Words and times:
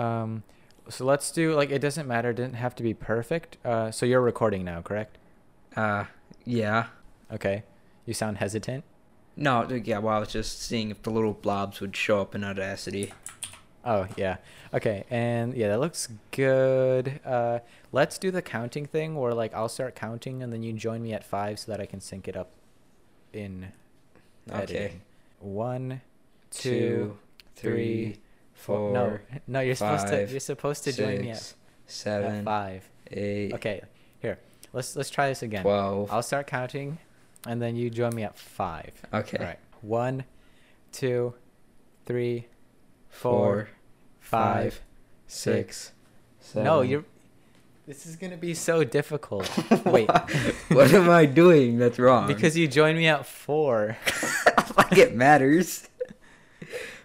Um, 0.00 0.42
so 0.88 1.04
let's 1.04 1.30
do 1.30 1.54
like 1.54 1.70
it 1.70 1.78
doesn't 1.80 2.06
matter. 2.08 2.30
It 2.30 2.36
didn't 2.36 2.54
have 2.54 2.74
to 2.76 2.82
be 2.82 2.94
perfect. 2.94 3.58
Uh, 3.64 3.90
so 3.90 4.06
you're 4.06 4.20
recording 4.20 4.64
now, 4.64 4.80
correct? 4.82 5.18
Uh, 5.76 6.04
yeah. 6.44 6.86
Okay. 7.32 7.62
You 8.06 8.14
sound 8.14 8.38
hesitant. 8.38 8.84
No, 9.36 9.68
yeah. 9.68 9.98
Well, 9.98 10.16
I 10.16 10.18
was 10.18 10.28
just 10.32 10.60
seeing 10.62 10.90
if 10.90 11.02
the 11.02 11.10
little 11.10 11.32
blobs 11.32 11.80
would 11.80 11.94
show 11.96 12.20
up 12.20 12.34
in 12.34 12.42
Audacity. 12.44 13.12
Oh 13.84 14.06
yeah. 14.16 14.36
Okay. 14.74 15.04
And 15.10 15.54
yeah, 15.54 15.68
that 15.68 15.80
looks 15.80 16.08
good. 16.32 17.20
Uh, 17.24 17.60
let's 17.92 18.18
do 18.18 18.30
the 18.30 18.42
counting 18.42 18.86
thing, 18.86 19.14
where 19.14 19.32
like 19.32 19.54
I'll 19.54 19.68
start 19.68 19.94
counting, 19.94 20.42
and 20.42 20.52
then 20.52 20.62
you 20.62 20.72
join 20.72 21.02
me 21.02 21.12
at 21.12 21.24
five, 21.24 21.58
so 21.58 21.70
that 21.72 21.80
I 21.80 21.86
can 21.86 22.00
sync 22.00 22.26
it 22.28 22.36
up 22.36 22.50
in 23.32 23.72
Okay. 24.50 24.62
editing. 24.62 25.00
One, 25.38 26.00
Two, 26.50 26.70
two, 26.70 27.18
three, 27.54 27.72
three, 28.14 28.20
four. 28.60 28.92
No, 28.92 29.18
no, 29.46 29.60
you're 29.60 29.74
supposed 29.74 30.08
to. 30.08 30.26
You're 30.30 30.40
supposed 30.40 30.84
to 30.84 30.92
join 30.92 31.20
me 31.22 31.30
at, 31.30 31.54
six, 31.86 32.06
at 32.06 32.44
five. 32.44 32.88
eight, 33.10 33.52
Okay. 33.54 33.82
Here. 34.20 34.38
Let's 34.72 34.94
let's 34.96 35.10
try 35.10 35.28
this 35.28 35.42
again. 35.42 35.62
twelve. 35.62 36.12
I'll 36.12 36.22
start 36.22 36.46
counting, 36.46 36.98
and 37.46 37.60
then 37.60 37.74
you 37.76 37.90
join 37.90 38.14
me 38.14 38.22
at 38.24 38.36
five. 38.38 38.92
Okay. 39.12 39.38
All 39.38 39.44
right. 39.44 39.58
One, 39.82 40.24
two, 40.92 41.34
three, 42.06 42.46
Four, 43.08 43.32
four, 43.32 43.68
five, 44.20 44.74
five, 44.74 44.80
six. 45.26 45.92
seven. 46.38 46.64
No, 46.64 46.82
you're. 46.82 47.04
This 47.86 48.06
is 48.06 48.14
gonna 48.14 48.36
be 48.36 48.54
so 48.54 48.84
difficult. 48.84 49.50
Wait, 49.84 50.08
what 50.68 50.94
am 50.94 51.10
I 51.10 51.26
doing 51.26 51.78
that's 51.78 51.98
wrong? 51.98 52.28
because 52.28 52.56
you 52.56 52.68
joined 52.68 52.98
me 52.98 53.08
at 53.08 53.26
four. 53.26 53.96
like 54.76 54.96
it 54.96 55.16
matters. 55.16 55.88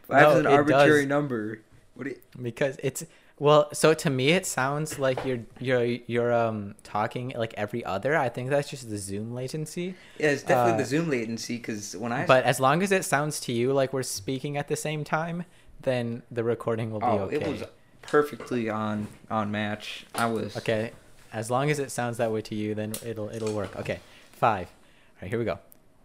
Five's 0.07 0.21
No, 0.33 0.39
an 0.39 0.45
it 0.45 0.49
arbitrary 0.51 1.01
does. 1.03 1.09
number. 1.09 1.61
What? 1.95 2.07
You, 2.07 2.15
because 2.41 2.77
it's 2.83 3.05
well. 3.39 3.69
So 3.73 3.93
to 3.93 4.09
me, 4.09 4.29
it 4.29 4.45
sounds 4.45 4.99
like 4.99 5.23
you're 5.25 5.39
you're 5.59 5.83
you're 6.07 6.33
um 6.33 6.75
talking 6.83 7.33
like 7.35 7.53
every 7.55 7.83
other. 7.85 8.15
I 8.15 8.29
think 8.29 8.49
that's 8.49 8.69
just 8.69 8.89
the 8.89 8.97
Zoom 8.97 9.33
latency. 9.33 9.95
yeah, 10.19 10.29
it's 10.31 10.43
definitely 10.43 10.73
Uh, 10.73 10.77
the 10.77 10.85
zoom 10.85 11.09
latency 11.09 11.57
because 11.57 11.95
when 11.95 12.11
I 12.11 12.25
But 12.25 12.43
as 12.43 12.59
long 12.59 12.83
as 12.83 12.91
it 12.91 13.05
sounds 13.05 13.39
to 13.41 13.51
you 13.53 13.71
like 13.73 13.93
we're 13.93 14.03
speaking 14.03 14.57
at 14.57 14.67
the 14.67 14.75
same 14.75 15.03
time, 15.03 15.45
then 15.81 16.23
the 16.31 16.43
recording 16.43 16.91
will 16.91 16.99
be 16.99 17.05
oh, 17.05 17.19
okay. 17.29 17.35
it 17.37 17.47
was 17.47 17.63
perfectly 18.01 18.69
on 18.69 19.07
on 19.31 19.51
match. 19.51 20.05
I 20.13 20.25
was 20.27 20.55
Okay, 20.57 20.91
as 21.33 21.49
long 21.49 21.69
as 21.71 21.79
it 21.79 21.91
sounds 21.91 22.17
that 22.17 22.31
way 22.31 22.41
to 22.41 22.55
you, 22.55 22.75
then 22.75 22.93
it'll 23.05 23.29
it'll 23.29 23.53
work. 23.53 23.75
Okay, 23.77 23.99
five. 24.33 24.67
All 24.67 25.21
right, 25.21 25.29
here 25.29 25.39
we 25.39 25.45
go. 25.45 25.59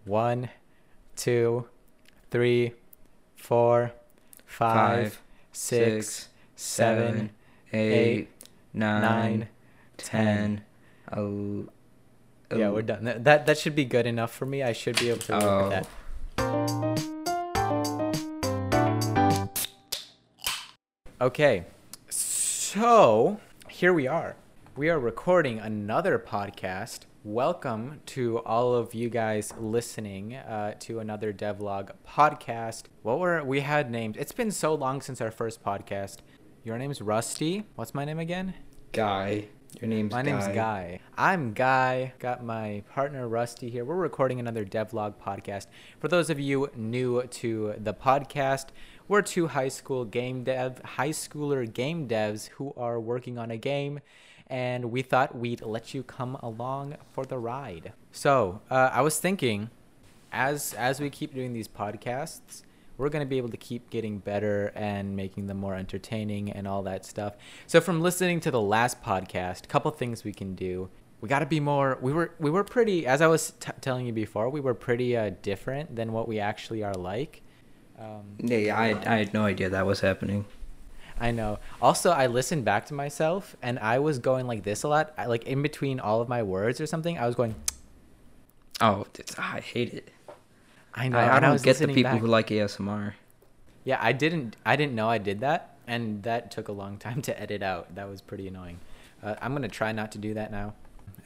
One, 0.04 0.48
two, 1.16 1.66
three, 2.30 2.72
four, 3.40 3.92
five, 4.46 5.12
Five, 5.14 5.22
six, 5.52 6.06
six, 6.06 6.28
seven, 6.56 7.30
eight, 7.72 7.92
eight, 7.92 8.28
nine, 8.74 9.00
nine, 9.02 9.48
ten. 9.96 10.62
el- 11.12 11.66
Yeah, 12.56 12.70
we're 12.70 12.82
done. 12.82 13.04
That- 13.04 13.24
That 13.24 13.46
that 13.46 13.58
should 13.58 13.74
be 13.76 13.84
good 13.84 14.06
enough 14.06 14.32
for 14.32 14.46
me. 14.46 14.62
I 14.62 14.72
should 14.72 14.98
be 14.98 15.08
able 15.10 15.20
to 15.20 15.32
work 15.32 15.42
Oh. 15.42 15.68
with 15.68 15.72
that. 15.72 16.90
Okay, 21.20 21.66
so 22.08 23.38
here 23.68 23.92
we 23.92 24.06
are. 24.06 24.36
We 24.76 24.88
are 24.88 24.98
recording 24.98 25.58
another 25.58 26.18
podcast. 26.18 27.00
Welcome 27.22 28.00
to 28.06 28.38
all 28.40 28.74
of 28.74 28.94
you 28.94 29.10
guys 29.10 29.52
listening 29.58 30.36
uh, 30.36 30.72
to 30.80 31.00
another 31.00 31.34
devlog 31.34 31.90
podcast. 32.08 32.84
What 33.02 33.18
were 33.18 33.44
we 33.44 33.60
had 33.60 33.90
named? 33.90 34.16
It's 34.16 34.32
been 34.32 34.50
so 34.50 34.74
long 34.74 35.02
since 35.02 35.20
our 35.20 35.30
first 35.30 35.62
podcast. 35.62 36.18
Your 36.64 36.78
name's 36.78 37.02
Rusty. 37.02 37.64
What's 37.74 37.94
my 37.94 38.06
name 38.06 38.18
again? 38.18 38.54
Guy. 38.92 39.48
Your 39.80 39.88
name's 39.88 40.12
My 40.12 40.22
Guy. 40.22 40.30
name's 40.30 40.48
Guy. 40.48 41.00
I'm 41.18 41.52
Guy. 41.52 42.14
Got 42.18 42.42
my 42.42 42.82
partner 42.90 43.28
Rusty 43.28 43.68
here. 43.68 43.84
We're 43.84 43.96
recording 43.96 44.40
another 44.40 44.64
devlog 44.64 45.16
podcast. 45.16 45.66
For 46.00 46.08
those 46.08 46.30
of 46.30 46.40
you 46.40 46.70
new 46.74 47.22
to 47.22 47.74
the 47.76 47.92
podcast, 47.92 48.68
we're 49.08 49.22
two 49.22 49.48
high 49.48 49.68
school 49.68 50.06
game 50.06 50.42
dev, 50.42 50.80
high 50.82 51.10
schooler 51.10 51.70
game 51.70 52.08
devs 52.08 52.48
who 52.48 52.72
are 52.78 52.98
working 52.98 53.36
on 53.38 53.50
a 53.50 53.56
game, 53.58 54.00
and 54.50 54.90
we 54.90 55.00
thought 55.00 55.36
we'd 55.36 55.62
let 55.62 55.94
you 55.94 56.02
come 56.02 56.34
along 56.42 56.96
for 57.12 57.24
the 57.24 57.38
ride. 57.38 57.92
So 58.12 58.60
uh, 58.70 58.90
I 58.92 59.00
was 59.00 59.18
thinking, 59.18 59.70
as 60.32 60.74
as 60.74 61.00
we 61.00 61.08
keep 61.08 61.32
doing 61.32 61.52
these 61.52 61.68
podcasts, 61.68 62.62
we're 62.98 63.08
going 63.08 63.24
to 63.24 63.28
be 63.28 63.38
able 63.38 63.48
to 63.48 63.56
keep 63.56 63.88
getting 63.88 64.18
better 64.18 64.72
and 64.74 65.16
making 65.16 65.46
them 65.46 65.56
more 65.56 65.74
entertaining 65.74 66.50
and 66.50 66.68
all 66.68 66.82
that 66.82 67.06
stuff. 67.06 67.34
So 67.66 67.80
from 67.80 68.02
listening 68.02 68.40
to 68.40 68.50
the 68.50 68.60
last 68.60 69.02
podcast, 69.02 69.64
a 69.64 69.68
couple 69.68 69.90
things 69.92 70.24
we 70.24 70.32
can 70.32 70.54
do. 70.54 70.90
We 71.20 71.28
got 71.28 71.40
to 71.40 71.46
be 71.46 71.60
more 71.60 71.98
we 72.00 72.12
were 72.12 72.32
we 72.38 72.50
were 72.50 72.64
pretty 72.64 73.06
as 73.06 73.20
I 73.20 73.26
was 73.26 73.52
t- 73.60 73.70
telling 73.80 74.06
you 74.06 74.12
before, 74.12 74.48
we 74.50 74.60
were 74.60 74.74
pretty 74.74 75.16
uh, 75.16 75.30
different 75.42 75.94
than 75.94 76.12
what 76.12 76.26
we 76.26 76.40
actually 76.40 76.82
are 76.82 76.94
like. 76.94 77.42
Um, 77.98 78.36
Yeah, 78.38 78.56
yeah, 78.56 78.78
I, 78.78 79.14
I 79.14 79.18
had 79.18 79.34
no 79.34 79.44
idea 79.44 79.68
that 79.68 79.84
was 79.86 80.00
happening. 80.00 80.46
I 81.20 81.30
know. 81.32 81.58
Also, 81.82 82.10
I 82.10 82.26
listened 82.26 82.64
back 82.64 82.86
to 82.86 82.94
myself 82.94 83.54
and 83.62 83.78
I 83.78 83.98
was 83.98 84.18
going 84.18 84.46
like 84.46 84.62
this 84.62 84.82
a 84.84 84.88
lot. 84.88 85.12
I, 85.18 85.26
like 85.26 85.44
in 85.44 85.60
between 85.62 86.00
all 86.00 86.20
of 86.22 86.28
my 86.28 86.42
words 86.42 86.80
or 86.80 86.86
something, 86.86 87.18
I 87.18 87.26
was 87.26 87.34
going 87.34 87.54
Oh, 88.80 89.06
it's, 89.18 89.38
I 89.38 89.60
hate 89.60 89.92
it. 89.92 90.10
I 90.94 91.08
know. 91.08 91.18
I, 91.18 91.36
I 91.36 91.40
don't 91.40 91.52
was 91.52 91.62
get 91.62 91.76
the 91.76 91.86
people 91.86 92.04
back. 92.12 92.20
who 92.20 92.26
like 92.26 92.48
ASMR. 92.48 93.12
Yeah, 93.84 93.98
I 94.00 94.12
didn't. 94.12 94.56
I 94.64 94.76
didn't 94.76 94.94
know 94.94 95.08
I 95.08 95.18
did 95.18 95.40
that, 95.40 95.76
and 95.86 96.22
that 96.22 96.50
took 96.50 96.68
a 96.68 96.72
long 96.72 96.96
time 97.06 97.22
to 97.22 97.40
edit 97.40 97.62
out. 97.62 97.94
That 97.94 98.08
was 98.08 98.22
pretty 98.22 98.48
annoying. 98.48 98.80
Uh, 99.22 99.34
I'm 99.42 99.52
gonna 99.52 99.68
try 99.68 99.92
not 99.92 100.12
to 100.12 100.18
do 100.18 100.34
that 100.34 100.50
now. 100.50 100.74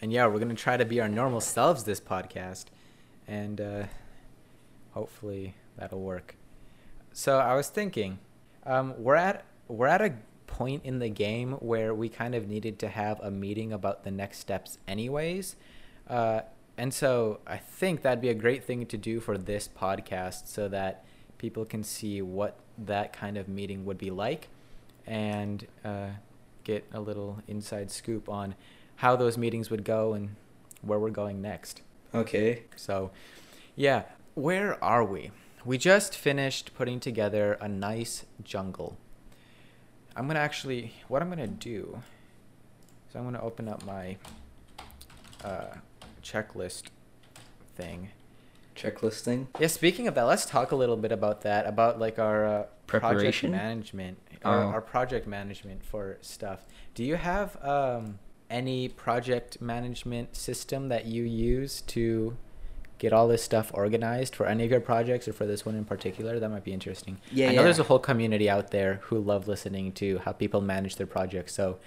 And 0.02 0.12
yeah, 0.12 0.26
we're 0.26 0.40
gonna 0.40 0.54
try 0.54 0.76
to 0.76 0.84
be 0.84 1.00
our 1.00 1.08
normal 1.08 1.40
selves 1.40 1.84
this 1.84 2.00
podcast, 2.00 2.64
and 3.28 3.60
uh, 3.60 3.82
hopefully 4.90 5.54
that'll 5.76 6.00
work. 6.00 6.34
So 7.12 7.38
I 7.38 7.54
was 7.54 7.68
thinking, 7.68 8.18
um, 8.66 8.94
we're 8.98 9.14
at 9.14 9.44
we're 9.68 9.86
at 9.86 10.02
a 10.02 10.14
point 10.46 10.84
in 10.84 10.98
the 10.98 11.08
game 11.08 11.52
where 11.54 11.94
we 11.94 12.08
kind 12.08 12.34
of 12.34 12.46
needed 12.46 12.78
to 12.78 12.88
have 12.88 13.18
a 13.20 13.30
meeting 13.30 13.72
about 13.72 14.04
the 14.04 14.10
next 14.10 14.38
steps, 14.38 14.78
anyways. 14.86 15.56
Uh, 16.08 16.42
and 16.76 16.92
so 16.92 17.40
I 17.46 17.56
think 17.56 18.02
that'd 18.02 18.20
be 18.20 18.28
a 18.28 18.34
great 18.34 18.64
thing 18.64 18.86
to 18.86 18.96
do 18.96 19.20
for 19.20 19.38
this 19.38 19.68
podcast, 19.68 20.48
so 20.48 20.68
that 20.68 21.04
people 21.38 21.64
can 21.64 21.82
see 21.82 22.22
what 22.22 22.58
that 22.78 23.12
kind 23.12 23.36
of 23.36 23.48
meeting 23.48 23.84
would 23.84 23.98
be 23.98 24.10
like, 24.10 24.48
and 25.06 25.66
uh, 25.84 26.08
get 26.62 26.84
a 26.92 27.00
little 27.00 27.42
inside 27.46 27.90
scoop 27.90 28.28
on 28.28 28.54
how 28.96 29.16
those 29.16 29.36
meetings 29.36 29.70
would 29.70 29.84
go 29.84 30.14
and 30.14 30.36
where 30.82 30.98
we're 30.98 31.10
going 31.10 31.40
next. 31.42 31.82
Okay. 32.14 32.64
So, 32.76 33.10
yeah, 33.74 34.04
where 34.34 34.82
are 34.82 35.04
we? 35.04 35.30
We 35.64 35.78
just 35.78 36.16
finished 36.16 36.74
putting 36.74 37.00
together 37.00 37.54
a 37.60 37.68
nice 37.68 38.24
jungle. 38.42 38.96
I'm 40.16 40.26
gonna 40.26 40.38
actually, 40.40 40.92
what 41.08 41.22
I'm 41.22 41.28
gonna 41.28 41.46
do, 41.46 42.00
so 43.12 43.18
I'm 43.18 43.24
gonna 43.24 43.42
open 43.42 43.68
up 43.68 43.84
my 43.84 44.16
uh, 45.44 45.74
checklist 46.22 46.84
thing. 47.76 48.10
Checklist 48.76 49.20
thing. 49.20 49.48
Yeah, 49.60 49.68
speaking 49.68 50.08
of 50.08 50.14
that, 50.14 50.22
let's 50.24 50.46
talk 50.46 50.72
a 50.72 50.76
little 50.76 50.96
bit 50.96 51.12
about 51.12 51.42
that, 51.42 51.66
about 51.66 51.98
like 51.98 52.18
our 52.18 52.44
uh, 52.46 52.62
Preparation? 52.86 53.50
project 53.50 53.64
management, 53.64 54.18
our, 54.44 54.64
Oh. 54.64 54.68
our 54.68 54.80
project 54.80 55.26
management 55.26 55.84
for 55.84 56.18
stuff. 56.20 56.64
Do 56.94 57.02
you 57.04 57.16
have 57.16 57.56
um, 57.64 58.18
any 58.50 58.88
project 58.88 59.60
management 59.60 60.36
system 60.36 60.88
that 60.88 61.06
you 61.06 61.22
use 61.24 61.80
to 61.82 62.36
get 62.98 63.12
all 63.12 63.28
this 63.28 63.42
stuff 63.42 63.70
organized 63.74 64.34
for 64.34 64.46
any 64.46 64.64
of 64.64 64.70
your 64.70 64.80
projects 64.80 65.28
or 65.28 65.32
for 65.32 65.46
this 65.46 65.64
one 65.66 65.74
in 65.74 65.84
particular? 65.84 66.38
That 66.38 66.48
might 66.48 66.64
be 66.64 66.72
interesting. 66.72 67.18
Yeah, 67.30 67.50
I 67.50 67.54
know 67.54 67.62
there's 67.62 67.78
a 67.78 67.84
whole 67.84 67.98
community 67.98 68.48
out 68.48 68.70
there 68.70 69.00
who 69.04 69.18
love 69.18 69.48
listening 69.48 69.92
to 69.92 70.18
how 70.18 70.32
people 70.32 70.60
manage 70.60 70.96
their 70.96 71.06
projects. 71.06 71.54
So, 71.54 71.78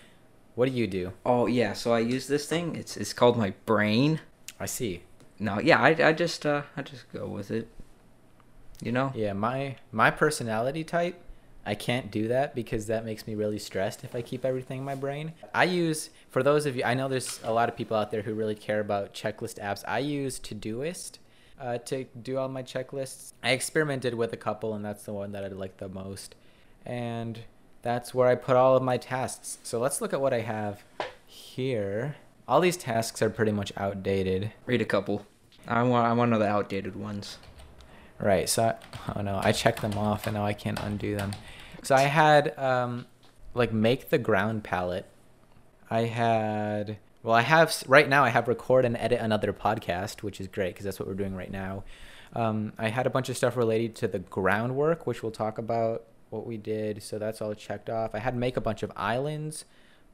what 0.56 0.70
do 0.70 0.76
you 0.76 0.88
do? 0.88 1.14
Oh 1.26 1.46
yeah, 1.48 1.74
so 1.74 1.94
I 1.94 2.00
use 2.00 2.28
this 2.28 2.48
thing. 2.48 2.76
It's 2.76 2.98
it's 2.98 3.14
called 3.14 3.38
my 3.38 3.54
brain. 3.66 4.20
I 4.60 4.66
see. 4.66 5.04
No, 5.40 5.60
yeah, 5.60 5.80
I, 5.80 5.90
I 6.10 6.14
just 6.14 6.46
uh 6.46 6.64
I 6.76 6.82
just 6.82 7.12
go 7.14 7.28
with 7.28 7.52
it. 7.52 7.68
You 8.82 8.92
know. 8.92 9.12
Yeah, 9.16 9.34
my 9.34 9.78
my 9.92 10.12
personality 10.12 10.84
type, 10.84 11.20
I 11.68 11.76
can't 11.76 12.10
do 12.10 12.30
that 12.30 12.56
because 12.56 12.88
that 12.88 13.04
makes 13.04 13.28
me 13.28 13.36
really 13.36 13.60
stressed 13.60 14.06
if 14.06 14.16
I 14.16 14.22
keep 14.22 14.46
everything 14.46 14.80
in 14.80 14.86
my 14.86 14.96
brain. 14.96 15.34
I 15.54 15.66
use 15.66 16.12
for 16.30 16.42
those 16.42 16.66
of 16.66 16.78
you, 16.78 16.84
I 16.86 16.94
know 16.94 17.10
there's 17.10 17.42
a 17.44 17.52
lot 17.52 17.68
of 17.68 17.76
people 17.76 17.98
out 17.98 18.10
there 18.10 18.22
who 18.22 18.34
really 18.34 18.56
care 18.56 18.80
about 18.80 19.14
checklist 19.14 19.62
apps. 19.62 19.84
I 19.86 20.00
use 20.00 20.40
Todoist 20.40 21.18
uh, 21.60 21.78
to 21.80 22.06
do 22.06 22.38
all 22.38 22.48
my 22.48 22.64
checklists. 22.64 23.34
I 23.44 23.52
experimented 23.52 24.14
with 24.14 24.32
a 24.32 24.38
couple, 24.38 24.74
and 24.74 24.86
that's 24.86 25.04
the 25.04 25.12
one 25.12 25.34
that 25.34 25.44
I 25.44 25.50
like 25.50 25.76
the 25.76 25.90
most, 25.90 26.36
and 26.86 27.40
that's 27.82 28.14
where 28.14 28.30
I 28.30 28.36
put 28.36 28.56
all 28.56 28.78
of 28.78 28.84
my 28.84 28.96
tasks. 28.96 29.58
So 29.64 29.78
let's 29.78 30.00
look 30.00 30.14
at 30.14 30.22
what 30.22 30.34
I 30.34 30.42
have 30.42 30.86
here. 31.26 32.16
All 32.48 32.62
these 32.62 32.78
tasks 32.78 33.22
are 33.22 33.30
pretty 33.30 33.52
much 33.52 33.74
outdated. 33.76 34.54
Read 34.66 34.82
a 34.82 34.86
couple. 34.86 35.26
I 35.68 35.84
want 35.84 36.08
I 36.08 36.14
want 36.14 36.30
to 36.30 36.38
know 36.38 36.40
the 36.40 36.48
outdated 36.48 36.96
ones. 36.96 37.38
Right. 38.20 38.50
So, 38.50 38.64
I, 38.64 38.76
oh 39.16 39.22
no, 39.22 39.40
I 39.44 39.52
checked 39.52 39.82
them 39.82 39.98
off 39.98 40.26
and 40.26 40.36
now 40.36 40.46
I 40.46 40.54
can't 40.54 40.80
undo 40.80 41.16
them. 41.16 41.34
So 41.88 41.96
I 41.96 42.02
had 42.02 42.60
um, 42.60 43.06
like 43.54 43.72
make 43.72 44.10
the 44.10 44.18
ground 44.18 44.66
palette, 44.66 45.06
I 45.90 46.02
had 46.02 46.98
well, 47.24 47.34
I 47.34 47.44
have 47.44 47.82
right 47.88 48.10
now. 48.10 48.26
I 48.26 48.30
have 48.30 48.50
record 48.50 48.84
and 48.84 48.98
edit 48.98 49.22
another 49.22 49.54
podcast, 49.54 50.22
which 50.22 50.42
is 50.42 50.50
great 50.50 50.74
because 50.74 50.84
that's 50.84 51.00
what 51.00 51.08
we're 51.08 51.14
doing 51.14 51.34
right 51.34 51.50
now. 51.50 51.86
Um, 52.34 52.74
I 52.78 52.90
had 52.90 53.08
a 53.08 53.10
bunch 53.10 53.30
of 53.30 53.38
stuff 53.38 53.56
related 53.56 53.96
to 53.96 54.10
the 54.10 54.20
groundwork, 54.20 55.08
which 55.08 55.24
we'll 55.24 55.32
talk 55.32 55.60
about 55.60 56.04
what 56.30 56.46
we 56.46 56.58
did. 56.58 57.02
So 57.04 57.20
that's 57.20 57.42
all 57.42 57.56
checked 57.56 57.90
off. 57.90 58.14
I 58.14 58.20
had 58.20 58.36
make 58.36 58.58
a 58.58 58.62
bunch 58.62 58.84
of 58.84 58.92
islands, 58.98 59.64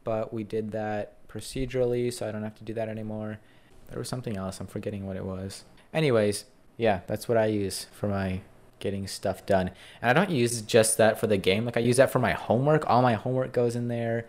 but 0.03 0.31
we 0.31 0.43
did 0.43 0.73
that 0.73 1.27
procedurally, 1.27 2.13
so 2.13 2.29
I 2.29 2.31
don't 2.31 2.43
have 2.43 2.57
to 2.59 2.63
do 2.63 2.75
that 2.75 2.87
anymore. 2.87 3.39
There 3.87 3.97
was 3.97 4.09
something 4.09 4.37
else. 4.37 4.59
I'm 4.59 4.67
forgetting 4.67 5.07
what 5.07 5.15
it 5.15 5.25
was. 5.25 5.65
Anyways, 5.91 6.45
yeah, 6.77 6.99
that's 7.07 7.27
what 7.27 7.39
I 7.39 7.47
use 7.47 7.87
for 7.91 8.07
my 8.07 8.41
getting 8.83 9.07
stuff 9.07 9.45
done. 9.45 9.71
And 10.01 10.11
I 10.11 10.13
don't 10.13 10.29
use 10.29 10.61
just 10.61 10.97
that 10.97 11.17
for 11.17 11.25
the 11.25 11.37
game. 11.37 11.65
Like 11.65 11.77
I 11.77 11.79
use 11.79 11.97
that 11.97 12.11
for 12.11 12.19
my 12.19 12.33
homework. 12.33 12.87
All 12.87 13.01
my 13.01 13.13
homework 13.13 13.53
goes 13.53 13.77
in 13.77 13.87
there. 13.87 14.25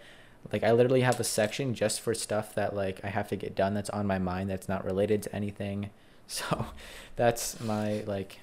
Like 0.53 0.63
I 0.63 0.71
literally 0.71 1.01
have 1.01 1.19
a 1.19 1.25
section 1.25 1.75
just 1.75 2.01
for 2.01 2.15
stuff 2.15 2.55
that 2.55 2.75
like 2.75 3.01
I 3.05 3.09
have 3.09 3.29
to 3.29 3.37
get 3.37 3.57
done 3.57 3.75
that's 3.75 3.91
on 3.91 4.07
my 4.07 4.19
mind 4.19 4.49
that's 4.49 4.69
not 4.69 4.85
related 4.85 5.23
to 5.25 5.35
anything. 5.35 5.91
So 6.27 6.69
that's 7.17 7.61
my 7.61 8.03
like 8.07 8.39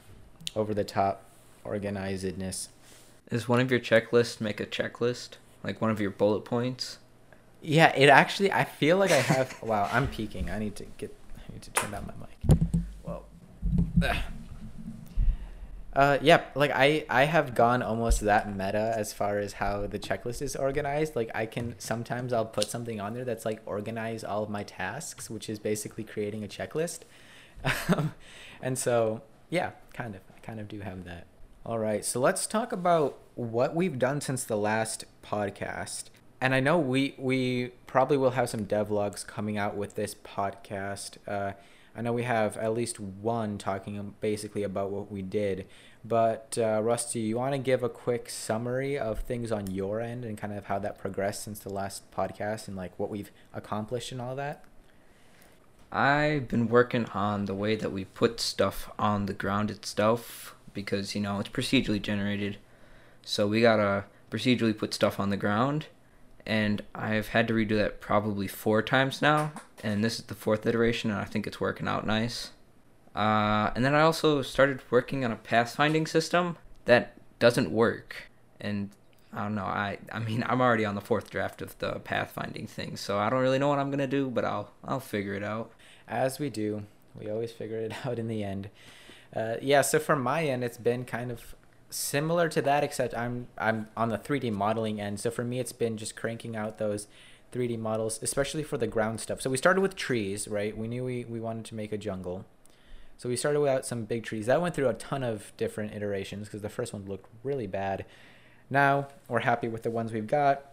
over 0.56 0.72
the 0.76 0.84
top 0.84 1.24
organizedness. 1.66 2.68
Is 3.32 3.50
one 3.50 3.60
of 3.60 3.72
your 3.72 3.80
checklists 3.80 4.40
make 4.40 4.60
a 4.60 4.68
checklist? 4.68 5.38
Like 5.64 5.82
one 5.82 5.90
of 5.90 6.00
your 6.00 6.12
bullet 6.12 6.42
points? 6.42 7.00
Yeah, 7.60 7.92
it 7.96 8.08
actually 8.08 8.52
I 8.52 8.66
feel 8.66 8.98
like 8.98 9.10
I 9.10 9.16
have 9.16 9.60
wow, 9.64 9.90
I'm 9.92 10.08
peaking. 10.08 10.52
I 10.52 10.60
need 10.60 10.76
to 10.76 10.86
get 11.00 11.12
I 11.36 11.54
need 11.54 11.64
to 11.64 11.72
turn 11.72 11.90
down 11.90 12.06
my 12.06 12.28
mic. 12.28 12.60
Well. 13.04 13.26
Uh 15.94 16.18
yeah, 16.22 16.42
like 16.56 16.72
I 16.74 17.06
I 17.10 17.26
have 17.26 17.54
gone 17.54 17.82
almost 17.82 18.22
that 18.22 18.50
meta 18.50 18.94
as 18.96 19.12
far 19.12 19.40
as 19.40 19.54
how 19.54 19.88
the 19.88 20.00
checklist 20.00 20.42
is 20.42 20.56
organized. 20.56 21.16
Like 21.16 21.30
I 21.36 21.46
can 21.46 21.76
sometimes 21.80 22.32
I'll 22.32 22.46
put 22.46 22.70
something 22.70 23.02
on 23.02 23.14
there 23.14 23.26
that's 23.26 23.44
like 23.44 23.62
organize 23.66 24.24
all 24.24 24.44
of 24.44 24.50
my 24.50 24.64
tasks, 24.64 25.30
which 25.30 25.50
is 25.50 25.60
basically 25.60 26.06
creating 26.06 26.44
a 26.44 26.48
checklist. 26.48 27.00
Um, 27.90 28.14
and 28.62 28.78
so, 28.78 29.22
yeah, 29.50 29.72
kind 29.94 30.16
of 30.16 30.22
I 30.36 30.40
kind 30.40 30.60
of 30.60 30.68
do 30.70 30.80
have 30.80 31.04
that. 31.04 31.28
All 31.66 31.78
right, 31.78 32.04
so 32.04 32.20
let's 32.20 32.48
talk 32.48 32.72
about 32.72 33.20
what 33.36 33.76
we've 33.76 34.00
done 34.00 34.22
since 34.22 34.44
the 34.44 34.58
last 34.58 35.06
podcast. 35.24 36.06
And 36.40 36.56
I 36.56 36.60
know 36.60 36.80
we 36.80 37.16
we 37.20 37.72
probably 37.86 38.18
will 38.18 38.32
have 38.32 38.50
some 38.50 38.66
devlogs 38.66 39.28
coming 39.28 39.58
out 39.58 39.76
with 39.76 39.96
this 39.96 40.16
podcast. 40.16 41.18
Uh, 41.28 41.52
I 41.96 42.02
know 42.02 42.14
we 42.14 42.24
have 42.24 42.58
at 42.58 42.74
least 42.74 43.00
one 43.00 43.58
talking 43.58 44.14
basically 44.22 44.64
about 44.64 44.92
what 44.92 45.12
we 45.12 45.22
did. 45.22 45.68
But 46.04 46.58
uh, 46.58 46.82
Rusty, 46.82 47.20
you 47.20 47.38
want 47.38 47.54
to 47.54 47.58
give 47.58 47.84
a 47.84 47.90
quick 47.90 48.30
summary 48.30 48.98
of 48.98 49.20
things 49.20 49.52
on 49.52 49.70
your 49.70 50.00
end 50.02 50.24
and 50.24 50.38
kind 50.38 50.54
of 50.54 50.66
how 50.66 50.80
that 50.80 50.98
progressed 50.98 51.44
since 51.44 51.60
the 51.60 51.70
last 51.70 52.10
podcast 52.12 52.68
and 52.68 52.78
like 52.78 52.98
what 52.98 53.10
we've 53.10 53.32
accomplished 53.54 54.12
and 54.12 54.22
all 54.22 54.36
that? 54.36 54.64
I've 55.92 56.48
been 56.48 56.70
working 56.70 57.06
on 57.08 57.46
the 57.46 57.54
way 57.54 57.76
that 57.76 57.92
we 57.92 58.06
put 58.06 58.40
stuff 58.40 58.90
on 58.98 59.26
the 59.26 59.34
ground 59.34 59.70
itself 59.70 60.56
because, 60.74 61.14
you 61.14 61.22
know, 61.22 61.40
it's 61.42 61.50
procedurally 61.50 62.02
generated. 62.02 62.58
So 63.24 63.46
we 63.46 63.62
gotta 63.62 64.06
procedurally 64.32 64.78
put 64.78 64.94
stuff 64.94 65.20
on 65.20 65.30
the 65.30 65.38
ground. 65.38 65.88
And 66.46 66.82
I've 66.96 67.30
had 67.30 67.48
to 67.50 67.54
redo 67.54 67.78
that 67.78 68.02
probably 68.02 68.48
four 68.48 68.82
times 68.82 69.22
now. 69.22 69.52
And 69.84 70.04
this 70.04 70.20
is 70.20 70.26
the 70.26 70.36
fourth 70.36 70.66
iteration, 70.66 71.12
and 71.12 71.20
I 71.20 71.26
think 71.26 71.46
it's 71.48 71.60
working 71.60 71.88
out 71.88 72.06
nice. 72.06 72.52
Uh, 73.16 73.72
and 73.76 73.84
then 73.84 73.94
I 73.94 74.02
also 74.02 74.42
started 74.42 74.82
working 74.90 75.26
on 75.26 75.32
a 75.32 75.36
pathfinding 75.36 76.08
system 76.08 76.58
that 76.86 77.14
doesn't 77.40 77.72
work. 77.72 78.30
And 78.60 78.90
I 79.34 79.44
don't 79.44 79.56
know. 79.56 79.66
I 79.66 79.98
I 80.12 80.20
mean, 80.20 80.44
I'm 80.48 80.62
already 80.62 80.86
on 80.86 80.96
the 80.96 81.02
fourth 81.02 81.30
draft 81.30 81.62
of 81.62 81.78
the 81.80 81.94
pathfinding 81.94 82.68
thing, 82.68 82.98
so 82.98 83.18
I 83.18 83.30
don't 83.30 83.42
really 83.42 83.60
know 83.60 83.70
what 83.70 83.80
I'm 83.80 83.90
gonna 83.90 84.08
do, 84.08 84.30
but 84.30 84.44
I'll 84.44 84.72
I'll 84.84 85.00
figure 85.00 85.34
it 85.34 85.44
out. 85.44 85.72
As 86.08 86.40
we 86.40 86.50
do, 86.50 86.84
we 87.20 87.30
always 87.30 87.52
figure 87.52 87.78
it 87.78 87.94
out 88.06 88.20
in 88.20 88.28
the 88.28 88.44
end. 88.44 88.70
Uh, 89.34 89.56
yeah, 89.62 89.82
so 89.82 90.00
from 90.00 90.22
my 90.22 90.44
end, 90.44 90.64
it's 90.64 90.78
been 90.78 91.06
kind 91.06 91.32
of 91.32 91.56
similar 91.92 92.50
to 92.50 92.62
that, 92.64 92.84
except 92.84 93.16
I'm 93.16 93.48
I'm 93.58 93.88
on 93.96 94.10
the 94.10 94.18
3D 94.18 94.52
modeling 94.52 95.00
end. 95.00 95.20
So 95.20 95.30
for 95.30 95.44
me, 95.44 95.60
it's 95.60 95.74
been 95.74 95.98
just 95.98 96.16
cranking 96.16 96.56
out 96.56 96.78
those 96.78 97.08
3D 97.52 97.78
models, 97.78 98.20
especially 98.22 98.64
for 98.64 98.78
the 98.78 98.88
ground 98.88 99.20
stuff. 99.20 99.42
So 99.42 99.50
we 99.50 99.58
started 99.58 99.82
with 99.82 99.96
trees, 99.96 100.48
right? 100.48 100.76
We 100.76 100.88
knew 100.88 101.04
we, 101.04 101.26
we 101.26 101.40
wanted 101.40 101.66
to 101.66 101.76
make 101.76 101.92
a 101.92 101.98
jungle. 101.98 102.46
So 103.18 103.30
we 103.30 103.36
started 103.36 103.60
without 103.60 103.86
some 103.86 104.06
big 104.06 104.24
trees. 104.24 104.46
That 104.46 104.62
went 104.62 104.74
through 104.74 104.90
a 104.90 104.94
ton 104.94 105.24
of 105.24 105.52
different 105.58 105.94
iterations 105.94 106.48
because 106.48 106.62
the 106.62 106.70
first 106.70 106.94
one 106.94 107.06
looked 107.06 107.30
really 107.44 107.68
bad. 107.68 108.06
Now 108.70 109.10
we're 109.28 109.42
happy 109.42 109.68
with 109.68 109.84
the 109.84 109.92
ones 109.92 110.12
we've 110.12 110.28
got. 110.28 110.66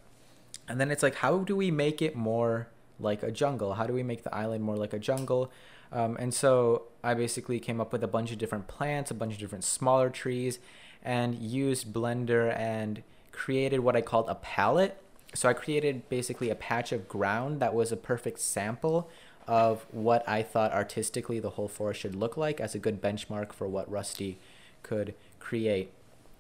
And 0.68 0.80
then 0.80 0.90
it's 0.90 1.02
like, 1.02 1.16
how 1.16 1.38
do 1.38 1.56
we 1.56 1.70
make 1.70 2.00
it 2.00 2.14
more 2.14 2.68
like 3.00 3.22
a 3.22 3.30
jungle? 3.30 3.74
How 3.74 3.86
do 3.86 3.92
we 3.92 4.02
make 4.02 4.22
the 4.22 4.34
island 4.34 4.62
more 4.64 4.76
like 4.76 4.92
a 4.92 4.98
jungle? 4.98 5.50
Um, 5.92 6.16
and 6.18 6.32
so 6.32 6.84
I 7.02 7.14
basically 7.14 7.58
came 7.60 7.80
up 7.80 7.92
with 7.92 8.04
a 8.04 8.08
bunch 8.08 8.30
of 8.30 8.38
different 8.38 8.66
plants, 8.66 9.10
a 9.10 9.14
bunch 9.14 9.32
of 9.32 9.38
different 9.38 9.64
smaller 9.64 10.10
trees, 10.10 10.58
and 11.02 11.34
used 11.34 11.92
Blender 11.92 12.56
and 12.56 13.02
created 13.32 13.80
what 13.80 13.96
I 13.96 14.00
called 14.00 14.28
a 14.28 14.34
palette. 14.34 15.00
So 15.34 15.48
I 15.48 15.52
created 15.52 16.08
basically 16.08 16.50
a 16.50 16.54
patch 16.54 16.92
of 16.92 17.08
ground 17.08 17.60
that 17.60 17.74
was 17.74 17.92
a 17.92 17.96
perfect 17.96 18.40
sample 18.40 19.08
of 19.46 19.86
what 19.90 20.28
I 20.28 20.42
thought 20.42 20.72
artistically 20.72 21.40
the 21.40 21.50
whole 21.50 21.68
forest 21.68 22.00
should 22.00 22.14
look 22.14 22.36
like 22.36 22.60
as 22.60 22.74
a 22.74 22.78
good 22.78 23.00
benchmark 23.00 23.52
for 23.52 23.66
what 23.66 23.90
Rusty 23.90 24.38
could 24.82 25.14
create. 25.40 25.92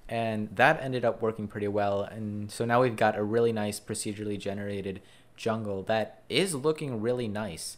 And 0.08 0.54
that 0.56 0.80
ended 0.82 1.04
up 1.04 1.20
working 1.22 1.48
pretty 1.48 1.68
well. 1.68 2.02
And 2.02 2.50
so 2.50 2.64
now 2.64 2.82
we've 2.82 2.96
got 2.96 3.16
a 3.16 3.22
really 3.22 3.52
nice 3.52 3.80
procedurally 3.80 4.38
generated 4.38 5.00
jungle 5.36 5.82
that 5.84 6.22
is 6.28 6.54
looking 6.54 7.00
really 7.00 7.28
nice. 7.28 7.76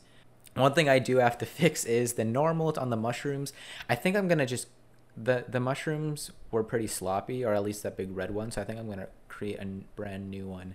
One 0.55 0.75
thing 0.75 0.88
I 0.88 0.99
do 0.99 1.19
have 1.19 1.38
to 1.38 1.47
fix 1.61 1.85
is 1.85 2.15
the 2.15 2.25
normals 2.25 2.79
on 2.79 2.91
the 2.91 2.97
mushrooms. 2.97 3.53
I 3.88 3.94
think 3.94 4.17
I'm 4.17 4.26
gonna 4.26 4.47
just 4.47 4.67
the 5.17 5.45
the 5.49 5.61
mushrooms 5.61 6.31
were 6.51 6.62
pretty 6.65 6.87
sloppy, 6.87 7.45
or 7.45 7.55
at 7.55 7.62
least 7.62 7.83
that 7.83 7.97
big 7.97 8.15
red 8.17 8.31
one. 8.33 8.51
So 8.51 8.61
I 8.61 8.65
think 8.65 8.79
I'm 8.79 8.89
gonna 8.89 9.09
create 9.29 9.57
a 9.57 9.62
n- 9.62 9.85
brand 9.97 10.31
new 10.31 10.47
one. 10.47 10.75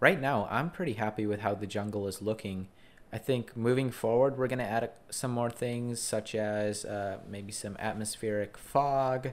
Right 0.00 0.20
now, 0.20 0.46
I'm 0.50 0.70
pretty 0.70 0.94
happy 0.94 1.26
with 1.26 1.40
how 1.40 1.54
the 1.54 1.66
jungle 1.66 2.06
is 2.06 2.20
looking. 2.20 2.68
I 3.12 3.18
think 3.18 3.56
moving 3.56 3.90
forward, 3.90 4.36
we're 4.36 4.48
gonna 4.48 4.64
add 4.64 4.90
some 5.10 5.30
more 5.30 5.48
things, 5.50 6.00
such 6.00 6.34
as 6.34 6.84
uh, 6.84 7.18
maybe 7.28 7.52
some 7.52 7.76
atmospheric 7.78 8.58
fog. 8.58 9.30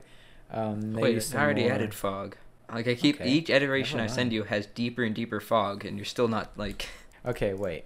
Um, 0.52 0.94
maybe 0.94 1.16
Wait, 1.16 1.36
I 1.36 1.44
already 1.44 1.64
more- 1.64 1.72
added 1.74 1.94
fog. 1.94 2.38
Like 2.72 2.88
I 2.88 2.96
keep 2.96 3.20
Okay, 3.22 3.30
each 3.30 3.50
iteration 3.50 4.00
I 4.00 4.08
send 4.08 4.32
you 4.32 4.44
has 4.44 4.66
deeper 4.68 5.04
and 5.04 5.14
deeper 5.14 5.40
fog, 5.40 5.86
and 5.86 5.98
you're 5.98 6.06
still 6.06 6.28
not 6.28 6.58
like. 6.58 6.88
Okay, 7.26 7.54
wait. 7.54 7.86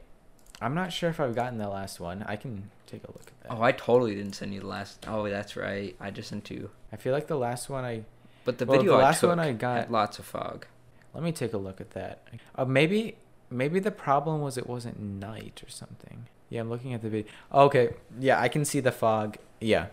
I'm 0.61 0.73
not 0.73 0.91
sure 0.91 1.09
if 1.09 1.19
I've 1.19 1.35
gotten 1.35 1.57
the 1.57 1.69
last 1.69 1.99
one. 1.99 2.23
I 2.27 2.35
can 2.35 2.69
take 2.87 3.03
a 3.03 3.07
look 3.11 3.27
at 3.27 3.41
that. 3.41 3.51
Oh, 3.51 3.61
I 3.61 3.71
totally 3.71 4.15
didn't 4.15 4.33
send 4.33 4.53
you 4.53 4.61
the 4.61 4.67
last. 4.67 5.05
Oh, 5.07 5.29
that's 5.29 5.55
right. 5.55 5.95
I 5.99 6.09
just 6.11 6.29
sent 6.29 6.49
you. 6.49 6.71
I 6.91 6.95
feel 6.95 7.13
like 7.13 7.27
the 7.27 7.37
last 7.37 7.69
one 7.69 7.85
I 7.85 8.03
But 8.43 8.57
the 8.57 8.65
Well, 8.65 8.77
video 8.79 8.93
the 8.93 8.99
I 8.99 9.03
last 9.03 9.23
one 9.23 9.39
I 9.39 9.51
got- 9.51 9.77
had 9.81 9.91
lots 9.91 10.19
of 10.19 10.25
fog. 10.25 10.65
Let 11.13 11.23
me 11.23 11.31
take 11.31 11.53
a 11.53 11.57
look 11.57 11.81
at 11.81 11.91
that. 11.91 12.23
Uh, 12.55 12.65
maybe 12.65 13.17
maybe 13.49 13.79
the 13.79 13.91
problem 13.91 14.41
was 14.41 14.57
it 14.57 14.67
wasn't 14.67 14.99
night 14.99 15.61
or 15.65 15.69
something. 15.69 16.27
Yeah, 16.49 16.61
I'm 16.61 16.69
looking 16.69 16.93
at 16.93 17.01
the 17.01 17.09
video. 17.09 17.31
Okay, 17.53 17.89
yeah, 18.19 18.39
I 18.39 18.47
can 18.47 18.63
see 18.65 18.79
the 18.79 18.91
fog. 18.91 19.37
Yeah, 19.59 19.87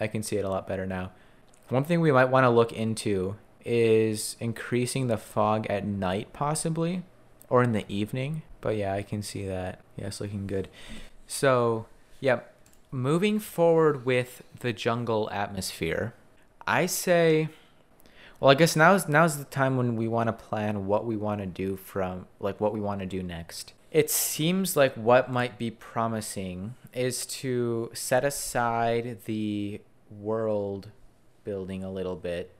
I 0.00 0.06
can 0.06 0.22
see 0.22 0.36
it 0.36 0.44
a 0.44 0.48
lot 0.48 0.66
better 0.66 0.86
now. 0.86 1.12
One 1.68 1.84
thing 1.84 2.00
we 2.00 2.10
might 2.12 2.26
want 2.26 2.44
to 2.44 2.50
look 2.50 2.72
into 2.72 3.36
is 3.64 4.36
increasing 4.40 5.06
the 5.06 5.16
fog 5.16 5.66
at 5.68 5.86
night, 5.86 6.32
possibly, 6.32 7.02
or 7.48 7.62
in 7.62 7.72
the 7.72 7.84
evening. 7.92 8.42
But 8.60 8.76
yeah, 8.76 8.94
I 8.94 9.02
can 9.02 9.22
see 9.22 9.46
that. 9.46 9.80
Yeah, 9.96 10.06
it's 10.06 10.20
looking 10.20 10.46
good. 10.46 10.68
So, 11.26 11.86
yeah, 12.20 12.40
moving 12.90 13.38
forward 13.38 14.04
with 14.04 14.42
the 14.60 14.72
jungle 14.72 15.28
atmosphere, 15.32 16.14
I 16.66 16.86
say 16.86 17.48
well, 18.40 18.50
I 18.50 18.54
guess 18.54 18.74
now's 18.74 19.06
now's 19.06 19.36
the 19.36 19.44
time 19.44 19.76
when 19.76 19.96
we 19.96 20.08
want 20.08 20.28
to 20.28 20.32
plan 20.32 20.86
what 20.86 21.04
we 21.04 21.14
want 21.14 21.42
to 21.42 21.46
do 21.46 21.76
from 21.76 22.26
like 22.40 22.58
what 22.58 22.72
we 22.72 22.80
want 22.80 23.00
to 23.00 23.06
do 23.06 23.22
next. 23.22 23.74
It 23.90 24.10
seems 24.10 24.76
like 24.76 24.94
what 24.94 25.30
might 25.30 25.58
be 25.58 25.70
promising 25.70 26.74
is 26.94 27.26
to 27.26 27.90
set 27.92 28.24
aside 28.24 29.18
the 29.26 29.82
world 30.10 30.90
building 31.44 31.84
a 31.84 31.92
little 31.92 32.16
bit. 32.16 32.54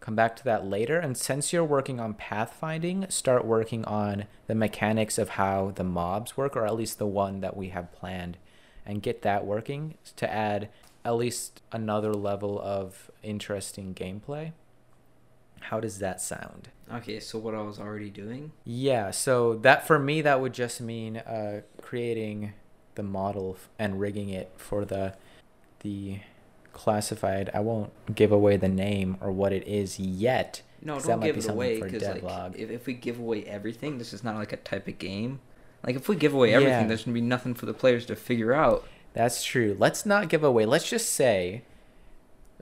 Come 0.00 0.16
back 0.16 0.34
to 0.36 0.44
that 0.44 0.66
later 0.66 0.98
and 0.98 1.16
since 1.16 1.52
you're 1.52 1.64
working 1.64 2.00
on 2.00 2.14
pathfinding, 2.14 3.10
start 3.12 3.44
working 3.44 3.84
on 3.84 4.24
the 4.46 4.54
mechanics 4.54 5.18
of 5.18 5.30
how 5.30 5.72
the 5.74 5.84
mobs 5.84 6.36
work 6.36 6.56
or 6.56 6.66
at 6.66 6.74
least 6.74 6.98
the 6.98 7.06
one 7.06 7.40
that 7.40 7.56
we 7.56 7.68
have 7.68 7.92
planned 7.92 8.38
and 8.86 9.02
get 9.02 9.22
that 9.22 9.44
working 9.44 9.94
to 10.16 10.32
add 10.32 10.68
at 11.04 11.16
least 11.16 11.62
another 11.72 12.12
level 12.12 12.60
of 12.60 13.10
interesting 13.22 13.94
gameplay. 13.94 14.52
How 15.60 15.80
does 15.80 15.98
that 15.98 16.20
sound? 16.20 16.70
Okay, 16.92 17.20
so 17.20 17.38
what 17.38 17.54
I 17.54 17.62
was 17.62 17.78
already 17.78 18.10
doing. 18.10 18.52
Yeah, 18.64 19.10
so 19.10 19.54
that 19.56 19.86
for 19.86 19.98
me 19.98 20.22
that 20.22 20.40
would 20.40 20.54
just 20.54 20.80
mean 20.80 21.18
uh, 21.18 21.60
creating 21.80 22.54
the 22.94 23.02
model 23.02 23.56
and 23.78 24.00
rigging 24.00 24.30
it 24.30 24.50
for 24.56 24.84
the 24.84 25.14
the 25.80 26.20
classified. 26.72 27.50
I 27.54 27.60
won't 27.60 27.92
give 28.14 28.32
away 28.32 28.56
the 28.56 28.68
name 28.68 29.16
or 29.20 29.30
what 29.30 29.52
it 29.52 29.66
is 29.66 29.98
yet 29.98 30.62
No, 30.82 30.94
don't 30.94 31.06
that 31.06 31.18
might 31.20 31.26
give 31.26 31.36
it 31.38 31.48
away 31.48 31.80
because 31.80 32.02
like 32.22 32.54
if, 32.56 32.70
if 32.70 32.86
we 32.86 32.94
give 32.94 33.18
away 33.18 33.44
everything, 33.44 33.98
this 33.98 34.12
is 34.12 34.22
not 34.24 34.36
like 34.36 34.52
a 34.52 34.56
type 34.56 34.88
of 34.88 34.98
game. 34.98 35.40
Like 35.84 35.96
if 35.96 36.08
we 36.08 36.16
give 36.16 36.34
away 36.34 36.52
everything, 36.54 36.82
Yeah. 36.82 36.86
there's 36.86 37.04
gonna 37.04 37.14
be 37.14 37.20
nothing 37.20 37.54
for 37.54 37.66
the 37.66 37.74
players 37.74 38.06
to 38.06 38.16
figure 38.16 38.52
out. 38.52 38.86
That's 39.12 39.42
true. 39.44 39.76
Let's 39.78 40.06
not 40.06 40.28
give 40.28 40.44
away. 40.44 40.66
Let's 40.66 40.88
just 40.88 41.08
say, 41.10 41.62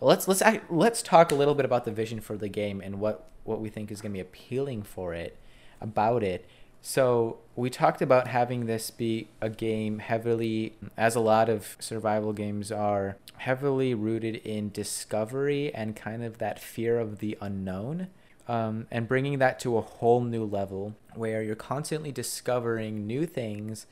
let's 0.00 0.26
let's 0.28 0.42
act, 0.42 0.70
let's 0.70 1.02
talk 1.02 1.30
a 1.32 1.34
little 1.34 1.54
bit 1.54 1.64
about 1.64 1.84
the 1.84 1.90
vision 1.92 2.20
for 2.20 2.36
the 2.36 2.48
game 2.48 2.80
and 2.80 3.00
what 3.00 3.28
what 3.44 3.60
we 3.60 3.68
think 3.68 3.90
is 3.90 4.00
going 4.00 4.12
to 4.12 4.16
be 4.16 4.20
appealing 4.20 4.82
for 4.82 5.14
it, 5.14 5.36
about 5.80 6.22
it. 6.22 6.46
So 6.80 7.38
we 7.56 7.70
talked 7.70 8.02
about 8.02 8.28
having 8.28 8.66
this 8.66 8.90
be 8.90 9.28
a 9.40 9.50
game 9.50 9.98
heavily, 9.98 10.74
as 10.96 11.16
a 11.16 11.20
lot 11.20 11.48
of 11.48 11.76
survival 11.80 12.32
games 12.32 12.70
are, 12.70 13.16
heavily 13.38 13.94
rooted 13.94 14.36
in 14.36 14.70
discovery 14.70 15.72
and 15.74 15.94
kind 15.94 16.24
of 16.24 16.38
that 16.38 16.58
fear 16.58 16.98
of 16.98 17.18
the 17.18 17.36
unknown. 17.40 18.08
Um, 18.46 18.86
and 18.90 19.06
bringing 19.06 19.38
that 19.40 19.60
to 19.60 19.76
a 19.76 19.82
whole 19.82 20.22
new 20.22 20.44
level 20.44 20.94
where 21.14 21.42
you're 21.42 21.54
constantly 21.54 22.10
discovering 22.10 23.06
new 23.06 23.26
things 23.26 23.86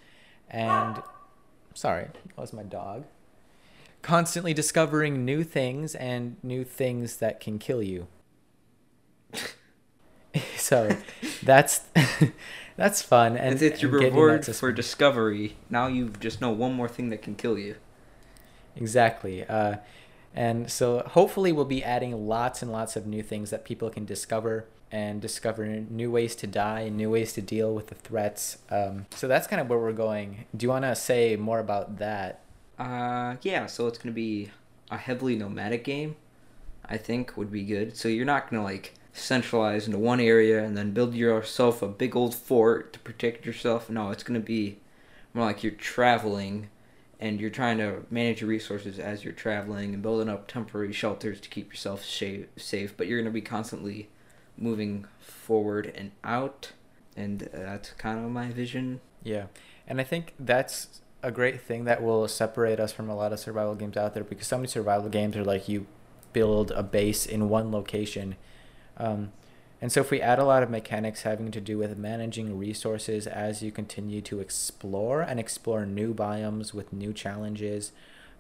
and 0.49 1.03
sorry, 1.75 2.05
that 2.05 2.41
was 2.41 2.55
my 2.55 2.63
dog. 2.63 3.05
Constantly 4.01 4.55
discovering 4.55 5.25
new 5.25 5.45
things 5.45 5.95
and 5.95 6.37
new 6.43 6.65
things 6.65 7.17
that 7.17 7.41
can 7.41 7.59
kill 7.59 7.83
you. 7.83 8.07
so 10.57 10.97
that's 11.43 11.83
that's 12.77 13.03
fun 13.03 13.37
and 13.37 13.61
it's 13.61 13.83
your 13.83 13.95
and 13.97 14.15
reward 14.15 14.47
for 14.47 14.73
discovery. 14.73 15.57
Now 15.71 15.87
you 15.87 16.11
just 16.21 16.41
know 16.41 16.51
one 16.51 16.75
more 16.75 16.89
thing 16.89 17.11
that 17.11 17.23
can 17.23 17.35
kill 17.35 17.59
you. 17.59 17.77
Exactly. 18.77 19.45
Uh, 19.45 19.77
and 20.35 20.71
so 20.71 21.03
hopefully 21.09 21.51
we'll 21.51 21.65
be 21.65 21.83
adding 21.83 22.27
lots 22.27 22.61
and 22.63 22.71
lots 22.71 22.95
of 22.95 23.07
new 23.07 23.23
things 23.23 23.51
that 23.51 23.65
people 23.65 23.89
can 23.89 24.05
discover 24.05 24.67
and 24.93 25.21
discover 25.21 25.67
new 25.67 26.11
ways 26.11 26.37
to 26.37 26.47
die 26.47 26.81
and 26.81 26.97
new 26.97 27.11
ways 27.11 27.33
to 27.33 27.43
deal 27.43 27.75
with 27.75 27.89
the 27.89 27.95
threats. 27.95 28.59
Um, 28.71 29.07
so 29.11 29.27
that's 29.27 29.47
kind 29.47 29.61
of 29.61 29.69
where 29.69 29.79
we're 29.79 29.93
going. 29.93 30.45
Do 30.55 30.65
you 30.65 30.71
want 30.71 30.85
to 30.85 30.95
say 30.95 31.37
more 31.37 31.59
about 31.59 31.99
that? 31.99 32.41
Uh, 32.79 33.37
yeah. 33.43 33.67
So 33.67 33.87
it's 33.87 33.99
gonna 33.99 34.13
be 34.13 34.51
a 34.91 34.99
heavily 34.99 35.37
nomadic 35.37 35.83
game. 35.85 36.17
I 36.85 36.99
think 36.99 37.37
would 37.37 37.51
be 37.51 37.65
good. 37.65 37.97
So 37.97 38.09
you're 38.09 38.27
not 38.27 38.51
gonna 38.51 38.63
like 38.63 38.95
centralize 39.17 39.87
into 39.87 39.99
one 39.99 40.21
area 40.21 40.63
and 40.63 40.77
then 40.77 40.93
build 40.93 41.15
yourself 41.15 41.83
a 41.83 41.89
big 41.89 42.15
old 42.15 42.35
fort 42.35 42.93
to 42.93 42.99
protect 43.01 43.47
yourself. 43.47 43.89
No, 43.89 44.11
it's 44.11 44.23
gonna 44.23 44.41
be 44.41 44.79
more 45.33 45.47
like 45.47 45.63
you're 45.63 45.73
traveling 45.73 46.69
and 47.19 47.41
you're 47.41 47.51
trying 47.51 47.79
to 47.79 48.05
manage 48.11 48.43
your 48.43 48.51
resources 48.51 48.99
as 48.99 49.25
you're 49.25 49.33
traveling 49.33 49.95
and 49.95 50.03
building 50.03 50.29
up 50.29 50.47
temporary 50.47 50.93
shelters 50.93 51.41
to 51.41 51.49
keep 51.49 51.71
yourself 51.71 52.05
safe. 52.05 52.95
But 52.97 53.07
you're 53.07 53.19
gonna 53.21 53.31
be 53.31 53.41
constantly 53.41 54.09
moving 54.59 55.07
forward 55.19 55.93
and 55.95 56.13
out, 56.23 56.73
and 57.17 57.49
that's 57.53 57.91
kind 57.93 58.23
of 58.23 58.31
my 58.31 58.51
vision. 58.51 59.01
Yeah. 59.23 59.47
And 59.89 60.01
I 60.01 60.05
think 60.05 60.35
that's 60.39 61.01
a 61.23 61.31
great 61.31 61.61
thing 61.61 61.85
that 61.85 62.03
will 62.03 62.29
separate 62.29 62.79
us 62.79 62.93
from 62.93 63.09
a 63.09 63.17
lot 63.17 63.33
of 63.33 63.39
survival 63.39 63.75
games 63.75 63.97
out 63.97 64.15
there 64.15 64.25
because 64.25 64.47
so 64.47 64.59
many 64.59 64.69
survival 64.69 65.09
games 65.09 65.37
are 65.37 65.45
like 65.45 65.69
you 65.69 65.87
build 66.33 66.71
a 66.73 66.83
base 66.83 67.25
in 67.25 67.49
one 67.49 67.73
location. 67.73 68.37
Um, 68.97 69.33
and 69.81 69.93
so 69.93 70.01
if 70.01 70.11
we 70.11 70.23
add 70.23 70.39
a 70.39 70.45
lot 70.45 70.63
of 70.63 70.71
mechanics 70.71 71.23
having 71.23 71.51
to 71.51 71.61
do 71.61 71.77
with 71.79 71.99
managing 71.99 72.59
resources 72.59 73.27
as 73.27 73.63
you 73.63 73.71
continue 73.71 74.23
to 74.23 74.41
explore 74.41 75.21
and 75.21 75.39
explore 75.39 75.85
new 75.85 76.15
biomes 76.15 76.73
with 76.73 76.93
new 76.93 77.13
challenges, 77.13 77.93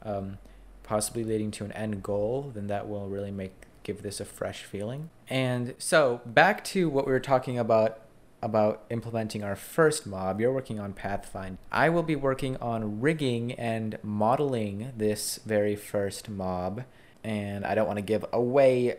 um, 0.02 0.38
possibly 0.82 1.24
leading 1.24 1.50
to 1.52 1.64
an 1.64 1.72
end 1.72 2.02
goal, 2.02 2.52
then 2.54 2.68
that 2.68 2.88
will 2.88 3.08
really 3.08 3.30
make 3.30 3.52
give 3.82 4.02
this 4.02 4.18
a 4.18 4.24
fresh 4.24 4.64
feeling. 4.64 5.10
And 5.28 5.74
so 5.78 6.20
back 6.26 6.64
to 6.64 6.88
what 6.88 7.06
we 7.06 7.12
were 7.12 7.20
talking 7.20 7.58
about 7.58 8.00
about 8.42 8.84
implementing 8.90 9.42
our 9.42 9.56
first 9.56 10.06
mob. 10.06 10.40
You're 10.40 10.52
working 10.52 10.78
on 10.78 10.92
Pathfind. 10.92 11.56
I 11.72 11.88
will 11.88 12.02
be 12.02 12.16
working 12.16 12.56
on 12.58 13.00
rigging 13.00 13.52
and 13.52 13.98
modeling 14.02 14.92
this 14.96 15.40
very 15.44 15.74
first 15.74 16.28
mob. 16.28 16.84
And 17.24 17.64
I 17.64 17.74
don't 17.74 17.86
want 17.86 17.98
to 17.98 18.04
give 18.04 18.24
away 18.32 18.98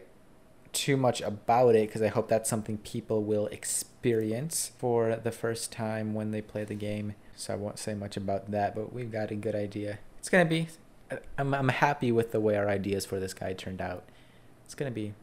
too 0.74 0.98
much 0.98 1.22
about 1.22 1.76
it 1.76 1.88
because 1.88 2.02
I 2.02 2.08
hope 2.08 2.28
that's 2.28 2.50
something 2.50 2.78
people 2.78 3.24
will 3.24 3.48
experience 3.48 4.72
for 4.78 5.16
the 5.16 5.32
first 5.32 5.72
time 5.72 6.14
when 6.14 6.32
they 6.32 6.42
play 6.42 6.64
the 6.64 6.76
game. 6.76 7.16
So 7.36 7.54
I 7.54 7.56
won't 7.58 7.80
say 7.80 7.94
much 7.94 8.18
about 8.18 8.52
that, 8.52 8.76
but 8.76 8.94
we've 8.94 9.12
got 9.12 9.32
a 9.32 9.36
good 9.36 9.56
idea. 9.56 10.00
It's 10.20 10.30
going 10.30 10.46
to 10.46 10.50
be, 10.50 10.68
I'm, 11.38 11.54
I'm 11.54 11.70
happy 11.70 12.12
with 12.12 12.32
the 12.32 12.40
way 12.40 12.56
our 12.56 12.68
ideas 12.68 13.06
for 13.06 13.20
this 13.20 13.34
guy 13.34 13.54
turned 13.54 13.82
out. 13.82 14.04
It's 14.66 14.76
going 14.76 14.92
to 14.92 14.96
be, 14.96 15.14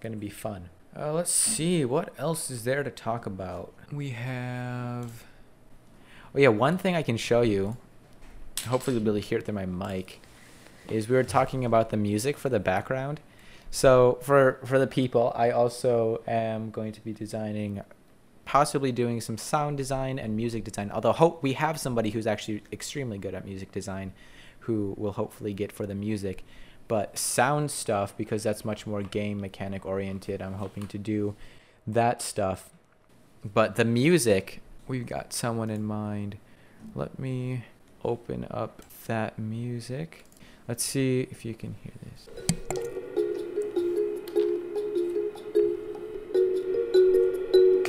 going 0.00 0.12
to 0.12 0.18
be 0.18 0.30
fun. 0.30 0.70
Uh, 0.98 1.12
let's 1.12 1.30
see, 1.30 1.84
what 1.84 2.14
else 2.18 2.50
is 2.50 2.64
there 2.64 2.82
to 2.82 2.90
talk 2.90 3.26
about? 3.26 3.74
We 3.92 4.10
have. 4.10 5.24
Oh, 6.34 6.38
yeah, 6.38 6.48
one 6.48 6.78
thing 6.78 6.96
I 6.96 7.02
can 7.02 7.18
show 7.18 7.42
you, 7.42 7.76
hopefully 8.66 8.96
you'll 8.96 9.04
be 9.04 9.10
able 9.10 9.20
to 9.20 9.26
hear 9.26 9.38
it 9.38 9.44
through 9.44 9.54
my 9.54 9.66
mic, 9.66 10.20
is 10.88 11.08
we 11.08 11.16
were 11.16 11.22
talking 11.22 11.66
about 11.66 11.90
the 11.90 11.96
music 11.98 12.38
for 12.38 12.48
the 12.48 12.60
background. 12.60 13.20
So 13.76 14.16
for 14.22 14.58
for 14.64 14.78
the 14.78 14.86
people, 14.86 15.34
I 15.36 15.50
also 15.50 16.22
am 16.26 16.70
going 16.70 16.92
to 16.92 17.00
be 17.02 17.12
designing, 17.12 17.82
possibly 18.46 18.90
doing 18.90 19.20
some 19.20 19.36
sound 19.36 19.76
design 19.76 20.18
and 20.18 20.34
music 20.34 20.64
design. 20.64 20.90
Although 20.90 21.12
hope 21.12 21.42
we 21.42 21.52
have 21.52 21.78
somebody 21.78 22.08
who's 22.08 22.26
actually 22.26 22.62
extremely 22.72 23.18
good 23.18 23.34
at 23.34 23.44
music 23.44 23.72
design, 23.72 24.14
who 24.60 24.94
will 24.96 25.12
hopefully 25.12 25.52
get 25.52 25.72
for 25.72 25.84
the 25.84 25.94
music. 25.94 26.42
But 26.88 27.18
sound 27.18 27.70
stuff 27.70 28.16
because 28.16 28.42
that's 28.42 28.64
much 28.64 28.86
more 28.86 29.02
game 29.02 29.42
mechanic 29.42 29.84
oriented. 29.84 30.40
I'm 30.40 30.54
hoping 30.54 30.86
to 30.86 30.96
do 30.96 31.36
that 31.86 32.22
stuff. 32.22 32.70
But 33.44 33.76
the 33.76 33.84
music, 33.84 34.62
we've 34.88 35.06
got 35.06 35.34
someone 35.34 35.68
in 35.68 35.84
mind. 35.84 36.38
Let 36.94 37.18
me 37.18 37.66
open 38.02 38.46
up 38.50 38.80
that 39.06 39.38
music. 39.38 40.24
Let's 40.66 40.82
see 40.82 41.28
if 41.30 41.44
you 41.44 41.52
can 41.52 41.74
hear 41.82 41.92
this. 42.02 42.95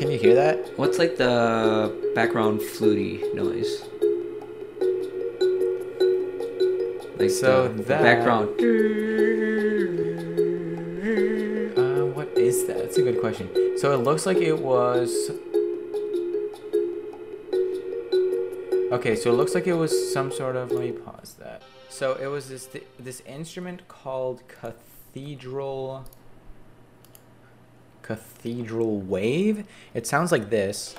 Can 0.07 0.13
you 0.13 0.19
hear 0.19 0.35
that? 0.35 0.79
What's 0.79 0.97
like 0.99 1.17
the 1.17 1.93
background 2.15 2.61
fluty 2.61 3.21
noise? 3.33 3.81
Like 7.19 7.29
So 7.29 7.67
the, 7.67 7.73
the 7.73 7.83
that- 7.89 8.03
background. 8.03 8.47
Uh, 11.77 12.05
what 12.15 12.29
is 12.37 12.67
that? 12.67 12.77
That's 12.77 12.97
a 12.97 13.01
good 13.01 13.19
question. 13.19 13.49
So 13.79 13.93
it 13.93 13.97
looks 13.97 14.25
like 14.25 14.37
it 14.37 14.57
was. 14.57 15.11
Okay, 18.93 19.17
so 19.17 19.29
it 19.29 19.33
looks 19.33 19.53
like 19.53 19.67
it 19.67 19.73
was 19.73 19.91
some 20.13 20.31
sort 20.31 20.55
of. 20.55 20.71
Let 20.71 20.79
me 20.85 20.91
pause 20.93 21.35
that. 21.39 21.63
So 21.89 22.13
it 22.13 22.27
was 22.27 22.47
this 22.47 22.65
th- 22.65 22.85
this 22.97 23.19
instrument 23.25 23.89
called 23.89 24.41
cathedral. 24.47 26.05
Cathedral 28.07 29.01
wave. 29.01 29.65
It 29.93 30.07
sounds 30.07 30.31
like 30.31 30.49
this. 30.49 30.95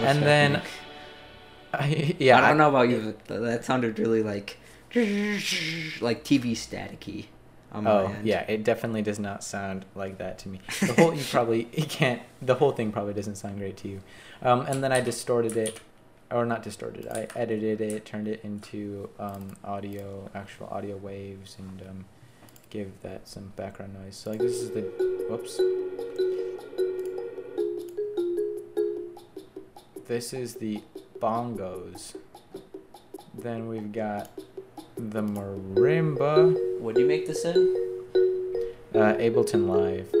And 0.00 0.22
then. 0.22 0.62
I, 1.74 2.14
yeah, 2.18 2.36
I 2.36 2.48
don't 2.48 2.58
know 2.58 2.68
about 2.68 2.90
you, 2.90 3.16
but 3.26 3.40
that 3.40 3.64
sounded 3.64 3.98
really 3.98 4.22
like 4.22 4.58
like 4.94 6.22
TV 6.22 6.52
staticky. 6.52 7.28
Oh 7.74 8.14
yeah, 8.22 8.40
it 8.40 8.62
definitely 8.62 9.00
does 9.00 9.18
not 9.18 9.42
sound 9.42 9.86
like 9.94 10.18
that 10.18 10.38
to 10.40 10.50
me. 10.50 10.60
The 10.80 10.92
whole 10.92 11.14
you 11.14 11.24
probably 11.24 11.68
you 11.72 11.86
can't. 11.86 12.20
The 12.42 12.56
whole 12.56 12.72
thing 12.72 12.92
probably 12.92 13.14
doesn't 13.14 13.36
sound 13.36 13.56
great 13.56 13.78
to 13.78 13.88
you. 13.88 14.02
Um, 14.42 14.66
and 14.66 14.84
then 14.84 14.92
I 14.92 15.00
distorted 15.00 15.56
it, 15.56 15.80
or 16.32 16.46
not 16.46 16.62
distorted. 16.62 17.06
I 17.08 17.28
edited 17.36 17.80
it, 17.80 18.04
turned 18.04 18.28
it 18.28 18.40
into 18.42 19.10
um, 19.18 19.56
audio, 19.64 20.30
actual 20.34 20.66
audio 20.68 20.96
waves, 20.96 21.56
and 21.58 21.82
um, 21.88 22.04
gave 22.70 22.90
that 23.02 23.28
some 23.28 23.52
background 23.54 23.94
noise. 23.94 24.16
So 24.16 24.30
like 24.30 24.40
this 24.40 24.56
is 24.56 24.70
the 24.70 24.82
whoops. 25.28 25.60
This 30.06 30.32
is 30.32 30.54
the 30.54 30.82
bongos. 31.20 32.16
Then 33.34 33.68
we've 33.68 33.92
got 33.92 34.30
the 34.96 35.22
marimba. 35.22 36.80
What 36.80 36.94
do 36.94 37.02
you 37.02 37.06
make 37.06 37.26
this 37.26 37.44
in? 37.44 37.76
Uh, 38.94 39.14
Ableton 39.14 39.68
Live. 39.68 40.12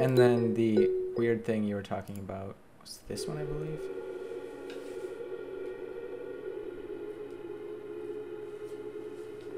And 0.00 0.16
then 0.16 0.54
the 0.54 0.97
weird 1.18 1.44
thing 1.44 1.64
you 1.64 1.74
were 1.74 1.82
talking 1.82 2.16
about 2.18 2.54
was 2.80 3.00
this 3.08 3.26
one, 3.26 3.36
I 3.36 3.44
believe. 3.44 3.80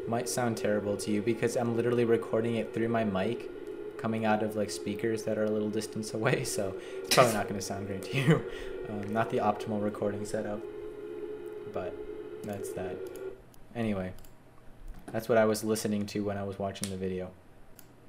Might 0.08 0.28
sound 0.28 0.56
terrible 0.56 0.96
to 0.96 1.10
you 1.12 1.22
because 1.22 1.56
I'm 1.56 1.76
literally 1.76 2.04
recording 2.04 2.56
it 2.56 2.74
through 2.74 2.88
my 2.88 3.04
mic 3.04 3.48
coming 3.98 4.24
out 4.24 4.42
of 4.42 4.56
like 4.56 4.70
speakers 4.70 5.24
that 5.24 5.36
are 5.36 5.44
a 5.44 5.50
little 5.50 5.68
distance 5.68 6.14
away, 6.18 6.42
so 6.44 6.74
it's 7.04 7.14
probably 7.14 7.34
not 7.34 7.44
going 7.46 7.60
to 7.60 7.64
sound 7.64 7.86
great 7.86 8.02
to 8.04 8.16
you. 8.16 8.44
Um, 8.88 9.12
not 9.12 9.30
the 9.30 9.36
optimal 9.36 9.80
recording 9.80 10.24
setup. 10.24 10.58
but 11.72 11.94
that's 12.42 12.72
that. 12.72 12.96
Anyway, 13.76 14.14
that's 15.12 15.28
what 15.28 15.38
I 15.38 15.44
was 15.44 15.62
listening 15.62 16.06
to 16.06 16.24
when 16.24 16.36
I 16.36 16.42
was 16.42 16.58
watching 16.58 16.90
the 16.90 16.96
video. 16.96 17.30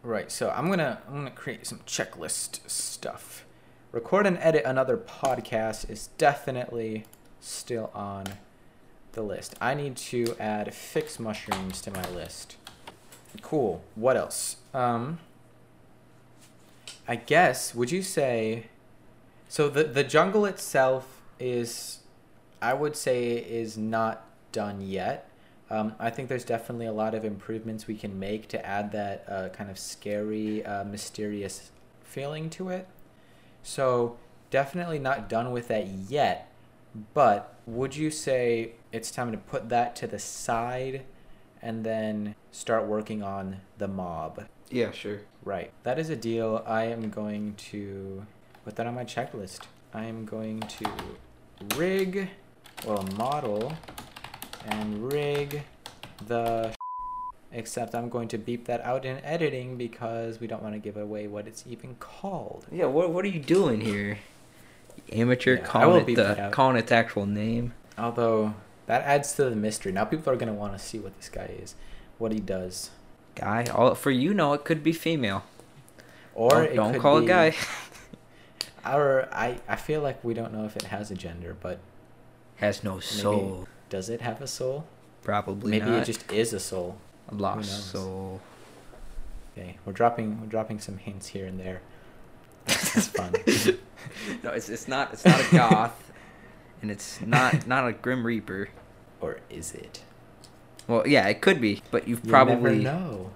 Right, 0.03 0.31
so 0.31 0.49
I'm 0.49 0.67
gonna 0.67 0.99
I'm 1.07 1.13
gonna 1.13 1.31
create 1.31 1.67
some 1.67 1.79
checklist 1.85 2.67
stuff. 2.67 3.45
Record 3.91 4.25
and 4.25 4.37
edit 4.39 4.65
another 4.65 4.97
podcast 4.97 5.89
is 5.91 6.07
definitely 6.17 7.05
still 7.39 7.91
on 7.93 8.25
the 9.11 9.21
list. 9.21 9.53
I 9.61 9.75
need 9.75 9.95
to 9.97 10.35
add 10.39 10.73
fix 10.73 11.19
mushrooms 11.19 11.81
to 11.81 11.91
my 11.91 12.09
list. 12.09 12.55
Cool. 13.41 13.83
What 13.93 14.17
else? 14.17 14.57
Um, 14.73 15.19
I 17.07 17.15
guess 17.15 17.75
would 17.75 17.91
you 17.91 18.01
say 18.01 18.67
so 19.49 19.69
the 19.69 19.83
the 19.83 20.03
jungle 20.03 20.45
itself 20.45 21.21
is 21.39 21.99
I 22.59 22.73
would 22.73 22.95
say 22.95 23.33
is 23.35 23.77
not 23.77 24.25
done 24.51 24.81
yet. 24.81 25.30
Um, 25.71 25.95
I 25.99 26.09
think 26.09 26.27
there's 26.27 26.43
definitely 26.43 26.85
a 26.85 26.91
lot 26.91 27.15
of 27.15 27.23
improvements 27.23 27.87
we 27.87 27.95
can 27.95 28.19
make 28.19 28.49
to 28.49 28.63
add 28.65 28.91
that 28.91 29.23
uh, 29.27 29.49
kind 29.49 29.71
of 29.71 29.79
scary, 29.79 30.65
uh, 30.65 30.83
mysterious 30.83 31.71
feeling 32.03 32.49
to 32.51 32.67
it. 32.67 32.89
So 33.63 34.17
definitely 34.49 34.99
not 34.99 35.29
done 35.29 35.51
with 35.51 35.69
that 35.69 35.87
yet. 35.87 36.51
But 37.13 37.55
would 37.65 37.95
you 37.95 38.11
say 38.11 38.73
it's 38.91 39.11
time 39.11 39.31
to 39.31 39.37
put 39.37 39.69
that 39.69 39.95
to 39.95 40.07
the 40.07 40.19
side 40.19 41.03
and 41.61 41.85
then 41.85 42.35
start 42.51 42.85
working 42.85 43.23
on 43.23 43.61
the 43.77 43.87
mob? 43.87 44.47
Yeah, 44.69 44.91
sure. 44.91 45.21
Right. 45.45 45.71
That 45.83 45.97
is 45.97 46.09
a 46.09 46.17
deal. 46.17 46.63
I 46.67 46.83
am 46.83 47.09
going 47.09 47.55
to 47.55 48.25
put 48.65 48.75
that 48.75 48.87
on 48.87 48.95
my 48.95 49.05
checklist. 49.05 49.61
I 49.93 50.03
am 50.03 50.25
going 50.25 50.59
to 50.59 50.91
rig, 51.77 52.29
well, 52.85 53.03
model, 53.15 53.73
and 54.67 55.11
rig 55.11 55.63
the 56.27 56.73
except 57.51 57.93
I'm 57.95 58.09
going 58.09 58.27
to 58.29 58.37
beep 58.37 58.65
that 58.65 58.81
out 58.81 59.05
in 59.05 59.17
editing 59.23 59.77
because 59.77 60.39
we 60.39 60.47
don't 60.47 60.63
want 60.63 60.75
to 60.75 60.79
give 60.79 60.97
away 60.97 61.27
what 61.27 61.47
it's 61.47 61.65
even 61.67 61.95
called. 61.95 62.65
Yeah, 62.71 62.85
what 62.85 63.11
what 63.11 63.25
are 63.25 63.29
you 63.29 63.39
doing 63.39 63.81
here? 63.81 64.19
Amateur 65.11 65.55
Yeah, 65.55 65.63
calling 65.63 66.09
it 66.09 66.15
the 66.15 66.49
calling 66.51 66.77
its 66.77 66.91
actual 66.91 67.25
name. 67.25 67.73
Although 67.97 68.53
that 68.85 69.03
adds 69.03 69.33
to 69.33 69.45
the 69.49 69.55
mystery. 69.55 69.91
Now 69.91 70.05
people 70.05 70.31
are 70.31 70.35
going 70.35 70.51
to 70.51 70.53
want 70.53 70.73
to 70.73 70.79
see 70.79 70.99
what 70.99 71.15
this 71.17 71.29
guy 71.29 71.49
is, 71.61 71.75
what 72.17 72.31
he 72.31 72.39
does. 72.39 72.91
Guy, 73.35 73.65
all 73.73 73.95
for 73.95 74.11
you 74.11 74.33
know 74.33 74.53
it 74.53 74.65
could 74.65 74.83
be 74.83 74.93
female. 74.93 75.43
Or 76.33 76.65
don't, 76.65 76.75
don't 76.75 76.99
call 76.99 77.19
be, 77.19 77.25
it 77.25 77.29
guy. 77.29 77.55
Or 78.83 79.29
I 79.31 79.59
I 79.67 79.75
feel 79.75 80.01
like 80.01 80.23
we 80.23 80.33
don't 80.33 80.51
know 80.51 80.65
if 80.65 80.75
it 80.75 80.83
has 80.83 81.11
a 81.11 81.15
gender, 81.15 81.55
but 81.61 81.79
Has 82.55 82.83
no 82.83 82.99
soul. 82.99 83.67
Does 83.91 84.09
it 84.09 84.21
have 84.21 84.41
a 84.41 84.47
soul? 84.47 84.87
Probably 85.21 85.69
Maybe 85.69 85.85
not. 85.91 86.01
it 86.01 86.05
just 86.05 86.31
is 86.31 86.53
a 86.53 86.59
soul. 86.59 86.97
a 87.29 87.35
lost 87.35 87.91
soul. 87.91 88.41
Okay, 89.55 89.77
we're 89.85 89.93
dropping 89.93 90.39
we're 90.41 90.47
dropping 90.47 90.79
some 90.79 90.97
hints 90.97 91.27
here 91.27 91.45
and 91.45 91.59
there. 91.59 91.81
That's 92.65 93.07
fun. 93.07 93.33
no, 94.43 94.49
it's 94.51 94.69
it's 94.69 94.87
not 94.87 95.13
it's 95.13 95.25
not 95.25 95.39
a 95.39 95.51
goth, 95.55 96.11
and 96.81 96.89
it's 96.89 97.21
not 97.21 97.67
not 97.67 97.85
a 97.87 97.91
grim 97.91 98.25
reaper. 98.25 98.69
or 99.19 99.39
is 99.49 99.73
it? 99.73 100.01
Well, 100.87 101.05
yeah, 101.07 101.27
it 101.27 101.41
could 101.41 101.61
be, 101.61 101.83
but 101.91 102.07
you've 102.07 102.23
You 102.25 102.31
probably 102.31 102.55
never 102.55 102.97
know. 102.97 103.31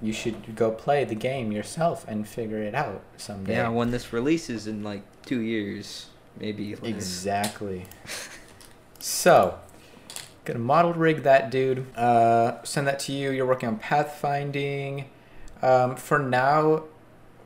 You 0.00 0.12
should 0.12 0.54
go 0.54 0.70
play 0.70 1.04
the 1.04 1.16
game 1.16 1.50
yourself 1.50 2.04
and 2.06 2.28
figure 2.28 2.62
it 2.62 2.74
out 2.74 3.02
someday. 3.16 3.54
yeah 3.54 3.68
when 3.68 3.90
this 3.90 4.12
releases 4.12 4.66
in 4.68 4.84
like 4.84 5.02
two 5.24 5.40
years, 5.40 6.06
maybe. 6.38 6.76
less. 6.76 6.84
Exactly. 6.84 7.86
so, 8.98 9.58
gonna 10.44 10.58
model 10.58 10.94
rig 10.94 11.22
that 11.22 11.50
dude. 11.50 11.86
Uh, 11.96 12.62
send 12.64 12.86
that 12.86 12.98
to 13.00 13.12
you. 13.12 13.30
You're 13.30 13.46
working 13.46 13.68
on 13.68 13.78
pathfinding. 13.78 15.06
Um, 15.62 15.96
for 15.96 16.18
now, 16.18 16.84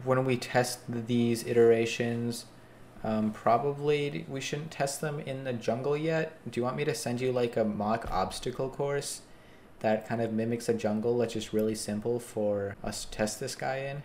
when 0.04 0.24
we 0.24 0.36
test 0.36 0.80
these 0.88 1.46
iterations, 1.46 2.46
um, 3.04 3.32
probably 3.32 4.24
we 4.28 4.40
shouldn't 4.40 4.70
test 4.70 5.00
them 5.00 5.20
in 5.20 5.44
the 5.44 5.52
jungle 5.52 5.96
yet. 5.96 6.38
Do 6.48 6.60
you 6.60 6.64
want 6.64 6.76
me 6.76 6.84
to 6.84 6.94
send 6.94 7.20
you 7.20 7.32
like 7.32 7.56
a 7.56 7.64
mock 7.64 8.10
obstacle 8.10 8.68
course 8.68 9.22
that 9.80 10.06
kind 10.06 10.20
of 10.20 10.32
mimics 10.32 10.68
a 10.68 10.74
jungle 10.74 11.18
that's 11.18 11.32
just 11.32 11.52
really 11.52 11.74
simple 11.74 12.20
for 12.20 12.76
us 12.84 13.04
to 13.04 13.10
test 13.10 13.40
this 13.40 13.56
guy 13.56 13.78
in? 13.78 14.02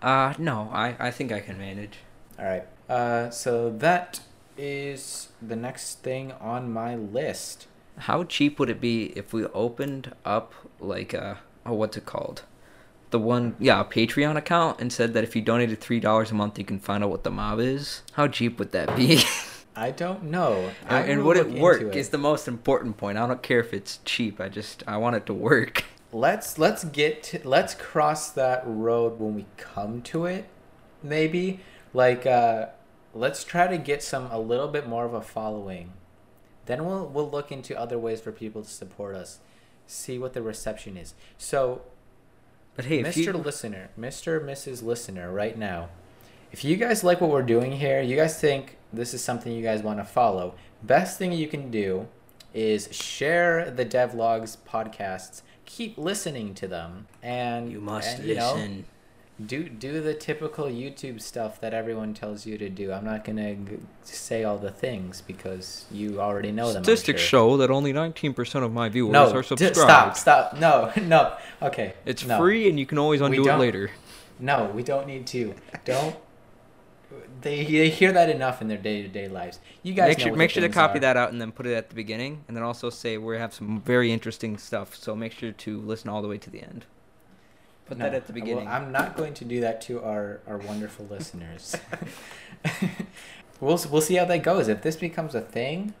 Uh, 0.00 0.34
no, 0.38 0.68
I 0.72 0.96
I 0.98 1.10
think 1.10 1.30
I 1.30 1.40
can 1.40 1.58
manage. 1.58 1.98
All 2.38 2.46
right. 2.46 2.66
Uh, 2.88 3.30
so 3.30 3.70
that 3.70 4.20
is 4.56 5.28
the 5.40 5.56
next 5.56 6.02
thing 6.02 6.32
on 6.32 6.72
my 6.72 6.96
list. 6.96 7.66
How 7.98 8.24
cheap 8.24 8.58
would 8.58 8.70
it 8.70 8.80
be 8.80 9.06
if 9.16 9.32
we 9.32 9.44
opened 9.46 10.14
up 10.24 10.54
like 10.78 11.12
a 11.12 11.38
oh 11.66 11.74
what's 11.74 11.96
it 11.96 12.06
called? 12.06 12.42
The 13.10 13.18
one 13.18 13.56
yeah, 13.58 13.80
a 13.80 13.84
Patreon 13.84 14.36
account 14.36 14.80
and 14.80 14.92
said 14.92 15.14
that 15.14 15.24
if 15.24 15.34
you 15.34 15.42
donated 15.42 15.80
three 15.80 16.00
dollars 16.00 16.30
a 16.30 16.34
month 16.34 16.58
you 16.58 16.64
can 16.64 16.78
find 16.78 17.02
out 17.04 17.10
what 17.10 17.24
the 17.24 17.30
mob 17.30 17.60
is? 17.60 18.02
How 18.12 18.28
cheap 18.28 18.58
would 18.58 18.72
that 18.72 18.96
be? 18.96 19.22
I 19.76 19.90
don't 19.90 20.24
know. 20.24 20.70
I 20.88 21.00
and 21.00 21.10
and 21.10 21.24
would 21.24 21.36
it 21.36 21.50
work 21.50 21.82
it. 21.82 21.96
is 21.96 22.10
the 22.10 22.18
most 22.18 22.48
important 22.48 22.96
point. 22.96 23.18
I 23.18 23.26
don't 23.26 23.42
care 23.42 23.60
if 23.60 23.72
it's 23.72 24.00
cheap. 24.04 24.40
I 24.40 24.48
just 24.48 24.82
I 24.86 24.96
want 24.96 25.16
it 25.16 25.26
to 25.26 25.34
work. 25.34 25.84
Let's 26.12 26.58
let's 26.58 26.84
get 26.84 27.22
to, 27.24 27.40
let's 27.48 27.74
cross 27.74 28.30
that 28.30 28.62
road 28.66 29.20
when 29.20 29.34
we 29.34 29.46
come 29.56 30.02
to 30.02 30.26
it. 30.26 30.46
Maybe 31.02 31.60
like 31.94 32.26
uh, 32.26 32.66
let's 33.14 33.44
try 33.44 33.66
to 33.66 33.78
get 33.78 34.02
some 34.02 34.26
a 34.30 34.38
little 34.38 34.68
bit 34.68 34.88
more 34.88 35.04
of 35.04 35.14
a 35.14 35.20
following. 35.20 35.92
Then 36.66 36.84
we'll 36.84 37.06
we'll 37.06 37.30
look 37.30 37.50
into 37.50 37.78
other 37.78 37.98
ways 37.98 38.20
for 38.20 38.32
people 38.32 38.62
to 38.62 38.70
support 38.70 39.16
us. 39.16 39.38
See 39.86 40.18
what 40.18 40.34
the 40.34 40.42
reception 40.42 40.96
is. 40.96 41.14
So 41.38 41.82
But 42.76 42.84
hey, 42.84 43.02
Mr. 43.02 43.16
you 43.16 43.32
Listener, 43.32 43.90
Mr. 43.98 44.40
Mrs. 44.40 44.82
Listener, 44.82 45.32
right 45.32 45.58
now, 45.58 45.88
if 46.52 46.64
you 46.64 46.76
guys 46.76 47.02
like 47.04 47.20
what 47.20 47.30
we're 47.30 47.42
doing 47.42 47.72
here, 47.72 48.00
you 48.00 48.16
guys 48.16 48.40
think 48.40 48.76
this 48.92 49.14
is 49.14 49.22
something 49.22 49.52
you 49.52 49.62
guys 49.62 49.82
want 49.82 49.98
to 49.98 50.04
follow, 50.04 50.54
best 50.82 51.18
thing 51.18 51.32
you 51.32 51.48
can 51.48 51.70
do 51.70 52.08
is 52.52 52.88
share 52.92 53.70
the 53.70 53.84
devlogs 53.84 54.56
podcasts. 54.68 55.42
Keep 55.64 55.98
listening 55.98 56.54
to 56.54 56.66
them, 56.66 57.06
and 57.22 57.70
you 57.70 57.80
must 57.80 58.18
and, 58.18 58.28
you 58.28 58.34
know, 58.34 58.54
listen. 58.54 58.84
Do 59.46 59.68
do 59.68 60.00
the 60.00 60.14
typical 60.14 60.66
YouTube 60.66 61.20
stuff 61.20 61.60
that 61.60 61.72
everyone 61.72 62.14
tells 62.14 62.46
you 62.46 62.58
to 62.58 62.68
do. 62.68 62.92
I'm 62.92 63.04
not 63.04 63.24
gonna 63.24 63.54
g- 63.54 63.78
say 64.02 64.44
all 64.44 64.58
the 64.58 64.70
things 64.70 65.20
because 65.20 65.86
you 65.90 66.20
already 66.20 66.52
know 66.52 66.72
them. 66.72 66.82
Statistics 66.84 67.20
sure. 67.20 67.28
show 67.28 67.56
that 67.58 67.70
only 67.70 67.92
19% 67.92 68.62
of 68.64 68.72
my 68.72 68.88
viewers 68.88 69.12
No, 69.12 69.30
are 69.30 69.42
d- 69.42 69.48
subscribed. 69.48 70.16
stop, 70.16 70.50
stop. 70.52 70.56
No, 70.58 70.92
no. 71.06 71.36
Okay, 71.62 71.94
It's 72.04 72.24
no. 72.26 72.38
free 72.38 72.68
and 72.68 72.78
you 72.78 72.86
can 72.86 72.98
always 72.98 73.20
undo 73.20 73.48
it 73.48 73.56
later. 73.56 73.90
No, 74.38 74.70
we 74.74 74.82
don't 74.82 75.06
need 75.06 75.26
to. 75.28 75.54
Don't. 75.84 76.16
They, 77.42 77.64
they 77.64 77.88
hear 77.88 78.12
that 78.12 78.28
enough 78.28 78.60
in 78.60 78.68
their 78.68 78.76
day 78.78 79.02
to 79.02 79.08
day 79.08 79.26
lives. 79.28 79.58
You 79.82 79.94
guys 79.94 80.08
make 80.08 80.20
sure 80.20 80.36
make 80.36 80.50
sure 80.50 80.60
to 80.62 80.68
copy 80.68 80.98
are. 80.98 81.00
that 81.00 81.16
out 81.16 81.32
and 81.32 81.40
then 81.40 81.50
put 81.52 81.66
it 81.66 81.74
at 81.74 81.88
the 81.88 81.94
beginning 81.94 82.44
and 82.46 82.56
then 82.56 82.62
also 82.62 82.90
say 82.90 83.16
we 83.16 83.36
have 83.38 83.54
some 83.54 83.80
very 83.80 84.12
interesting 84.12 84.58
stuff 84.58 84.94
so 84.94 85.16
make 85.16 85.32
sure 85.32 85.50
to 85.52 85.80
listen 85.80 86.10
all 86.10 86.20
the 86.22 86.28
way 86.28 86.36
to 86.38 86.50
the 86.50 86.62
end 86.62 86.84
put 87.90 87.98
that 87.98 88.14
at 88.14 88.26
the 88.26 88.32
beginning 88.32 88.66
Well, 88.66 88.74
I'm 88.74 88.92
not 88.92 89.16
going 89.16 89.34
to 89.34 89.44
do 89.44 89.60
that 89.60 89.80
to 89.82 90.00
our, 90.02 90.40
our 90.46 90.58
wonderful 90.58 91.06
listeners. 91.10 91.76
we'll 93.60 93.80
we'll 93.90 94.00
see 94.00 94.14
how 94.14 94.24
that 94.26 94.42
goes. 94.42 94.68
If 94.68 94.82
this 94.82 94.96
becomes 94.96 95.34
a 95.34 95.40
thing, 95.40 95.94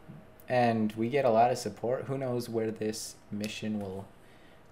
and 0.48 0.92
we 0.92 1.08
get 1.08 1.24
a 1.24 1.30
lot 1.30 1.50
of 1.50 1.58
support, 1.58 2.04
who 2.04 2.16
knows 2.16 2.48
where 2.48 2.70
this 2.70 3.16
mission 3.30 3.80
will 3.80 4.06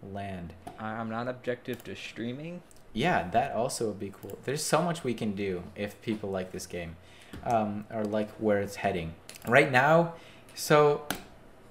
land. 0.02 0.52
I'm 0.78 1.11
not 1.11 1.26
objective 1.26 1.83
to 1.85 1.96
streaming 1.96 2.62
Yeah, 2.92 3.28
that 3.31 3.52
also 3.52 3.88
would 3.88 3.98
be 3.98 4.12
cool. 4.22 4.38
There's 4.44 4.62
so 4.62 4.81
much 4.81 5.02
we 5.02 5.14
can 5.14 5.35
do 5.35 5.64
if 5.74 6.00
people 6.02 6.31
like 6.31 6.52
this 6.52 6.66
game, 6.66 6.96
um, 7.44 7.85
or 7.92 8.04
like 8.04 8.31
where 8.38 8.61
it's 8.61 8.76
heading. 8.76 9.14
Right 9.46 9.72
now, 9.72 10.14
so 10.54 11.02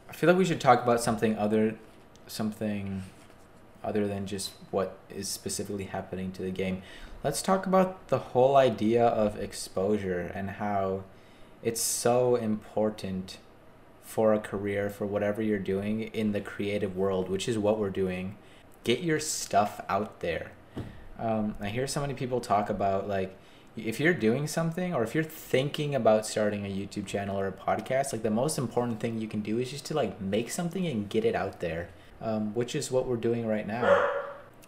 I 0.09 0.13
feel 0.13 0.29
like 0.29 0.37
we 0.37 0.45
should 0.45 0.61
talk 0.61 0.83
about 0.83 0.99
something 0.99 1.37
other, 1.37 1.75
something 2.27 3.03
other 3.87 4.05
than 4.05 4.27
just 4.27 4.51
what 4.69 4.97
is 5.09 5.29
specifically 5.29 5.85
happening 5.85 6.31
to 6.33 6.41
the 6.41 6.51
game. 6.51 6.81
Let's 7.23 7.41
talk 7.41 7.65
about 7.65 8.09
the 8.09 8.19
whole 8.19 8.57
idea 8.57 9.05
of 9.05 9.39
exposure 9.39 10.31
and 10.35 10.51
how 10.51 11.03
it's 11.63 11.81
so 11.81 12.35
important 12.35 13.37
for 14.03 14.33
a 14.33 14.39
career 14.39 14.89
for 14.89 15.05
whatever 15.05 15.41
you're 15.41 15.57
doing 15.57 16.01
in 16.01 16.31
the 16.33 16.41
creative 16.41 16.95
world, 16.95 17.29
which 17.29 17.47
is 17.47 17.57
what 17.57 17.79
we're 17.79 17.89
doing. 17.89 18.35
Get 18.83 18.99
your 18.99 19.19
stuff 19.19 19.81
out 19.89 20.19
there. 20.19 20.51
Um, 21.17 21.55
I 21.59 21.69
hear 21.69 21.87
so 21.87 22.01
many 22.01 22.13
people 22.13 22.39
talk 22.39 22.69
about 22.69 23.07
like 23.07 23.35
if 23.75 23.99
you're 23.99 24.13
doing 24.13 24.47
something 24.47 24.93
or 24.93 25.03
if 25.03 25.13
you're 25.13 25.23
thinking 25.23 25.93
about 25.95 26.25
starting 26.25 26.65
a 26.65 26.69
YouTube 26.69 27.05
channel 27.05 27.39
or 27.39 27.47
a 27.47 27.51
podcast, 27.51 28.11
like 28.11 28.23
the 28.23 28.29
most 28.29 28.57
important 28.57 28.99
thing 28.99 29.19
you 29.19 29.27
can 29.27 29.41
do 29.41 29.59
is 29.59 29.71
just 29.71 29.85
to 29.85 29.93
like 29.93 30.19
make 30.19 30.49
something 30.49 30.85
and 30.85 31.09
get 31.09 31.23
it 31.23 31.35
out 31.35 31.59
there, 31.59 31.89
um, 32.21 32.53
which 32.53 32.75
is 32.75 32.91
what 32.91 33.07
we're 33.07 33.15
doing 33.15 33.47
right 33.47 33.67
now. 33.67 34.09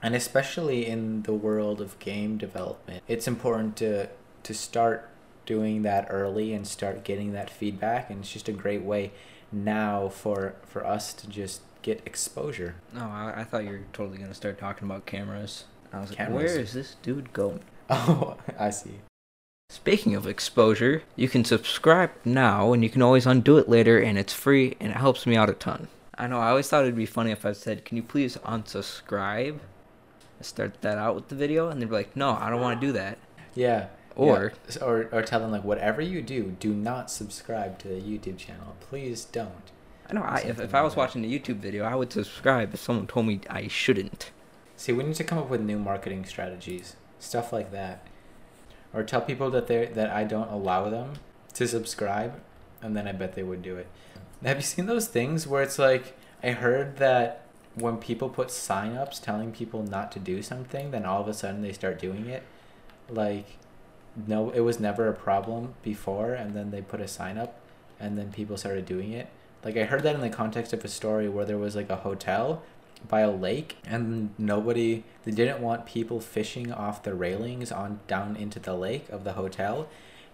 And 0.02 0.16
especially 0.16 0.86
in 0.88 1.24
the 1.24 1.34
world 1.34 1.82
of 1.82 2.00
game 2.00 2.38
development, 2.38 3.04
it's 3.08 3.28
important 3.28 3.76
to 3.78 4.10
to 4.44 4.54
start 4.54 5.10
doing 5.46 5.82
that 5.82 6.08
early 6.10 6.54
and 6.54 6.66
start 6.66 7.04
getting 7.04 7.34
that 7.34 7.50
feedback. 7.50 8.10
And 8.10 8.22
it's 8.22 8.32
just 8.32 8.48
a 8.48 8.54
great 8.54 8.84
way 8.84 9.12
now 9.52 10.08
for 10.10 10.56
for 10.66 10.86
us 10.86 11.14
to 11.14 11.28
just 11.28 11.62
get 11.82 12.02
exposure. 12.06 12.76
No, 12.94 13.02
I, 13.02 13.34
I 13.38 13.44
thought 13.44 13.64
you 13.64 13.72
were 13.72 13.82
totally 13.92 14.18
gonna 14.18 14.34
start 14.34 14.58
talking 14.58 14.88
about 14.88 15.06
cameras. 15.06 15.66
I 15.92 16.00
was 16.00 16.10
like, 16.10 16.18
Cameras? 16.18 16.52
where 16.52 16.60
is 16.60 16.74
this 16.74 16.96
dude 17.02 17.34
going? 17.34 17.62
Oh, 17.92 18.38
I 18.60 18.70
see. 18.70 19.00
Speaking 19.72 20.14
of 20.14 20.28
exposure, 20.28 21.02
you 21.16 21.28
can 21.28 21.44
subscribe 21.44 22.12
now 22.24 22.72
and 22.72 22.84
you 22.84 22.90
can 22.90 23.02
always 23.02 23.26
undo 23.26 23.58
it 23.58 23.68
later 23.68 24.00
and 24.00 24.16
it's 24.16 24.32
free 24.32 24.78
and 24.80 24.92
it 24.92 24.98
helps 24.98 25.26
me 25.26 25.36
out 25.36 25.50
a 25.50 25.54
ton. 25.54 25.88
I 26.20 26.28
know, 26.28 26.40
I 26.40 26.50
always 26.50 26.68
thought 26.68 26.84
it'd 26.84 26.98
be 26.98 27.06
funny 27.06 27.32
if 27.32 27.46
I 27.46 27.54
said, 27.54 27.86
Can 27.86 27.96
you 27.96 28.04
please 28.04 28.36
unsubscribe? 28.38 29.60
Start 30.42 30.82
that 30.82 30.98
out 30.98 31.16
with 31.16 31.30
the 31.30 31.36
video 31.36 31.70
and 31.70 31.82
they'd 31.82 31.90
be 31.90 31.96
like, 31.96 32.16
No, 32.16 32.32
I 32.32 32.50
don't 32.50 32.60
want 32.60 32.80
to 32.80 32.88
do 32.88 32.92
that. 32.94 33.18
Yeah. 33.56 33.88
Or 34.18 34.52
yeah. 34.70 34.84
Or 34.84 35.08
or 35.14 35.22
tell 35.22 35.40
them 35.40 35.52
like 35.52 35.64
whatever 35.64 36.02
you 36.02 36.22
do, 36.22 36.58
do 36.60 36.74
not 36.74 37.10
subscribe 37.10 37.80
to 37.80 37.88
the 37.88 38.02
YouTube 38.02 38.38
channel. 38.38 38.76
Please 38.82 39.24
don't. 39.24 39.72
I 40.10 40.14
know 40.14 40.24
I, 40.24 40.40
if, 40.40 40.60
if 40.60 40.76
I 40.76 40.82
was 40.82 40.96
that. 40.96 41.00
watching 41.00 41.24
a 41.24 41.28
YouTube 41.28 41.58
video, 41.58 41.86
I 41.86 41.96
would 41.96 42.12
subscribe 42.12 42.74
if 42.74 42.82
someone 42.82 43.08
told 43.08 43.28
me 43.28 43.40
I 43.50 43.68
shouldn't. 43.68 44.32
See, 44.76 44.92
we 44.92 45.04
need 45.04 45.16
to 45.16 45.24
come 45.24 45.38
up 45.38 45.50
with 45.50 45.62
new 45.62 45.80
marketing 45.80 46.26
strategies, 46.26 46.96
stuff 47.20 47.54
like 47.54 47.72
that, 47.72 48.06
or 48.94 49.04
tell 49.04 49.22
people 49.22 49.50
that 49.52 49.68
they 49.68 49.86
that 49.86 50.10
I 50.10 50.26
don't 50.26 50.50
allow 50.50 50.90
them 50.90 51.14
to 51.54 51.68
subscribe, 51.68 52.42
and 52.82 52.98
then 52.98 53.08
I 53.08 53.14
bet 53.14 53.36
they 53.36 53.44
would 53.44 53.62
do 53.62 53.78
it. 53.78 53.88
Have 54.44 54.58
you 54.58 54.64
seen 54.64 54.86
those 54.86 55.08
things 55.08 55.46
where 55.46 55.62
it's 55.62 55.80
like 55.80 56.18
I 56.42 56.52
heard 56.52 56.98
that 56.98 57.44
when 57.76 57.98
people 57.98 58.30
put 58.30 58.52
sign-ups 58.52 59.20
telling 59.20 59.52
people 59.52 59.84
not 59.84 60.12
to 60.14 60.20
do 60.20 60.42
something, 60.42 60.92
then 60.92 61.06
all 61.06 61.22
of 61.22 61.28
a 61.28 61.34
sudden 61.34 61.62
they 61.62 61.74
start 61.74 62.00
doing 62.00 62.28
it, 62.28 62.44
like 63.10 63.58
no, 64.28 64.50
it 64.50 64.62
was 64.62 64.80
never 64.80 65.08
a 65.08 65.14
problem 65.14 65.76
before, 65.84 66.34
and 66.34 66.56
then 66.56 66.72
they 66.72 66.82
put 66.82 67.00
a 67.00 67.08
sign 67.08 67.38
up, 67.38 67.60
and 68.00 68.18
then 68.18 68.32
people 68.32 68.58
started 68.58 68.86
doing 68.86 69.12
it. 69.12 69.28
Like 69.64 69.78
I 69.78 69.84
heard 69.84 70.04
that 70.04 70.16
in 70.16 70.22
the 70.22 70.30
context 70.30 70.74
of 70.74 70.84
a 70.86 70.88
story 70.88 71.28
where 71.28 71.46
there 71.46 71.58
was 71.58 71.76
like 71.76 71.90
a 71.90 71.98
hotel 71.98 72.64
by 73.08 73.22
a 73.22 73.32
lake 73.32 73.78
and 73.86 74.34
nobody 74.38 75.04
they 75.24 75.32
didn't 75.32 75.62
want 75.62 75.86
people 75.86 76.20
fishing 76.20 76.72
off 76.72 77.04
the 77.04 77.14
railings 77.14 77.72
on 77.72 78.00
down 78.08 78.36
into 78.36 78.60
the 78.60 78.74
lake 78.74 79.08
of 79.10 79.24
the 79.24 79.34
hotel 79.34 79.88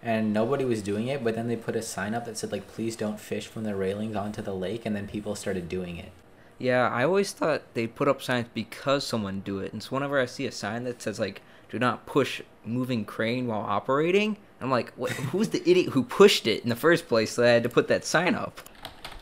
and 0.06 0.32
nobody 0.32 0.64
was 0.64 0.82
doing 0.82 1.08
it 1.08 1.22
but 1.24 1.34
then 1.34 1.48
they 1.48 1.56
put 1.56 1.76
a 1.76 1.82
sign 1.82 2.14
up 2.14 2.24
that 2.24 2.36
said 2.38 2.52
like 2.52 2.66
please 2.74 2.96
don't 2.96 3.20
fish 3.20 3.46
from 3.46 3.64
the 3.64 3.74
railings 3.74 4.16
onto 4.16 4.42
the 4.42 4.54
lake 4.54 4.86
and 4.86 4.94
then 4.96 5.06
people 5.08 5.34
started 5.34 5.68
doing 5.68 5.96
it 5.98 6.12
Yeah, 6.58 6.88
I 6.88 7.04
always 7.04 7.32
thought 7.32 7.62
they 7.74 7.86
put 7.86 8.08
up 8.08 8.22
signs 8.22 8.48
because 8.54 9.06
someone 9.06 9.40
do 9.40 9.58
it. 9.60 9.72
And 9.72 9.82
so 9.82 9.90
whenever 9.90 10.18
I 10.20 10.26
see 10.26 10.46
a 10.46 10.52
sign 10.52 10.84
that 10.84 11.02
says 11.02 11.18
like 11.20 11.42
"Do 11.70 11.78
not 11.78 12.06
push 12.06 12.40
moving 12.64 13.04
crane 13.04 13.46
while 13.46 13.60
operating," 13.60 14.36
I'm 14.60 14.70
like, 14.70 14.92
what, 14.96 15.12
"Who's 15.32 15.50
the 15.50 15.62
idiot 15.68 15.90
who 15.92 16.02
pushed 16.04 16.46
it 16.46 16.62
in 16.62 16.70
the 16.70 16.76
first 16.76 17.08
place 17.08 17.36
that 17.36 17.46
I 17.46 17.50
had 17.50 17.62
to 17.64 17.68
put 17.68 17.88
that 17.88 18.04
sign 18.04 18.34
up?" 18.34 18.60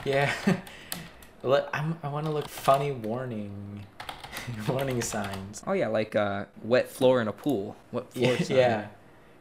yeah 0.04 0.32
I'm, 1.72 1.98
i 2.02 2.08
want 2.08 2.26
to 2.26 2.32
look 2.32 2.48
funny 2.48 2.92
warning 2.92 3.86
warning 4.68 5.02
signs 5.02 5.62
Oh 5.66 5.72
yeah, 5.72 5.88
like 5.88 6.14
uh, 6.16 6.46
wet 6.62 6.90
floor 6.90 7.20
in 7.22 7.28
a 7.28 7.32
pool. 7.32 7.76
Wet 7.92 8.12
floor 8.12 8.36
yeah, 8.36 8.42
sign. 8.42 8.56
yeah. 8.56 8.86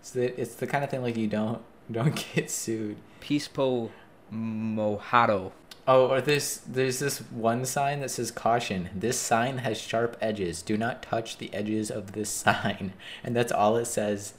It's 0.03 0.11
the, 0.11 0.37
it's 0.37 0.55
the 0.55 0.67
kind 0.67 0.83
of 0.83 0.89
thing 0.89 1.01
like 1.01 1.15
you 1.15 1.27
don't 1.27 1.61
don't 1.91 2.25
get 2.35 2.51
sued 2.51 2.97
Piso 3.21 3.89
Mojado. 4.33 5.53
Oh, 5.87 6.07
or 6.07 6.19
there's 6.19 6.57
there's 6.67 6.99
this 6.99 7.19
one 7.19 7.63
sign 7.63 8.01
that 8.01 8.11
says 8.11 8.29
caution. 8.29 8.89
This 8.93 9.17
sign 9.17 9.59
has 9.59 9.79
sharp 9.79 10.17
edges. 10.19 10.61
Do 10.61 10.77
not 10.77 11.03
touch 11.03 11.37
the 11.37 11.53
edges 11.53 11.89
of 11.89 12.11
this 12.11 12.29
sign. 12.45 12.91
And 13.23 13.33
that's 13.33 13.53
all 13.53 13.77
it 13.77 13.85
says 13.85 14.33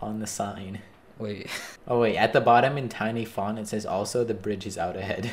on 0.00 0.20
the 0.20 0.26
sign. 0.26 0.80
Wait. 1.18 1.48
Oh 1.86 1.98
wait, 1.98 2.16
at 2.16 2.32
the 2.32 2.40
bottom 2.40 2.78
in 2.78 2.88
tiny 2.88 3.24
font 3.24 3.58
it 3.58 3.66
says 3.66 3.84
also 3.84 4.22
the 4.22 4.34
bridge 4.34 4.66
is 4.66 4.78
out 4.78 4.96
ahead. 4.96 5.32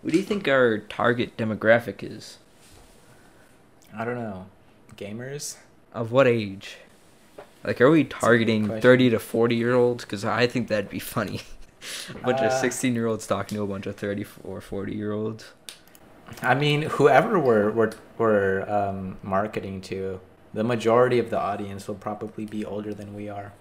what 0.00 0.12
do 0.12 0.16
you 0.16 0.24
think 0.24 0.48
our 0.48 0.78
target 0.78 1.36
demographic 1.36 2.02
is? 2.02 2.38
I 3.94 4.06
don't 4.06 4.14
know. 4.14 4.46
Gamers? 4.96 5.56
Of 5.92 6.12
what 6.12 6.26
age? 6.26 6.76
Like, 7.64 7.80
are 7.80 7.90
we 7.90 8.04
targeting 8.04 8.80
30 8.80 9.10
to 9.10 9.18
40 9.18 9.56
year 9.56 9.74
olds? 9.74 10.04
Because 10.04 10.24
I 10.24 10.46
think 10.46 10.68
that'd 10.68 10.88
be 10.88 10.98
funny. 10.98 11.42
a 12.10 12.14
bunch 12.18 12.38
of 12.40 12.52
Uh, 12.52 12.60
16 12.60 12.94
year 12.94 13.06
olds 13.06 13.26
talking 13.26 13.56
to 13.56 13.62
a 13.62 13.66
bunch 13.66 13.86
of 13.86 13.96
30 13.96 14.24
or 14.44 14.60
40 14.60 14.94
year 14.94 15.12
olds. 15.12 15.46
I 16.42 16.54
mean, 16.54 16.82
whoever 16.82 17.38
we're 17.38 17.70
we're, 17.70 17.90
we're 18.16 18.70
um, 18.70 19.18
marketing 19.22 19.80
to, 19.82 20.20
the 20.54 20.64
majority 20.64 21.18
of 21.18 21.30
the 21.30 21.38
audience 21.38 21.88
will 21.88 21.96
probably 21.96 22.46
be 22.46 22.64
older 22.64 22.94
than 22.94 23.14
we 23.14 23.28
are. 23.28 23.52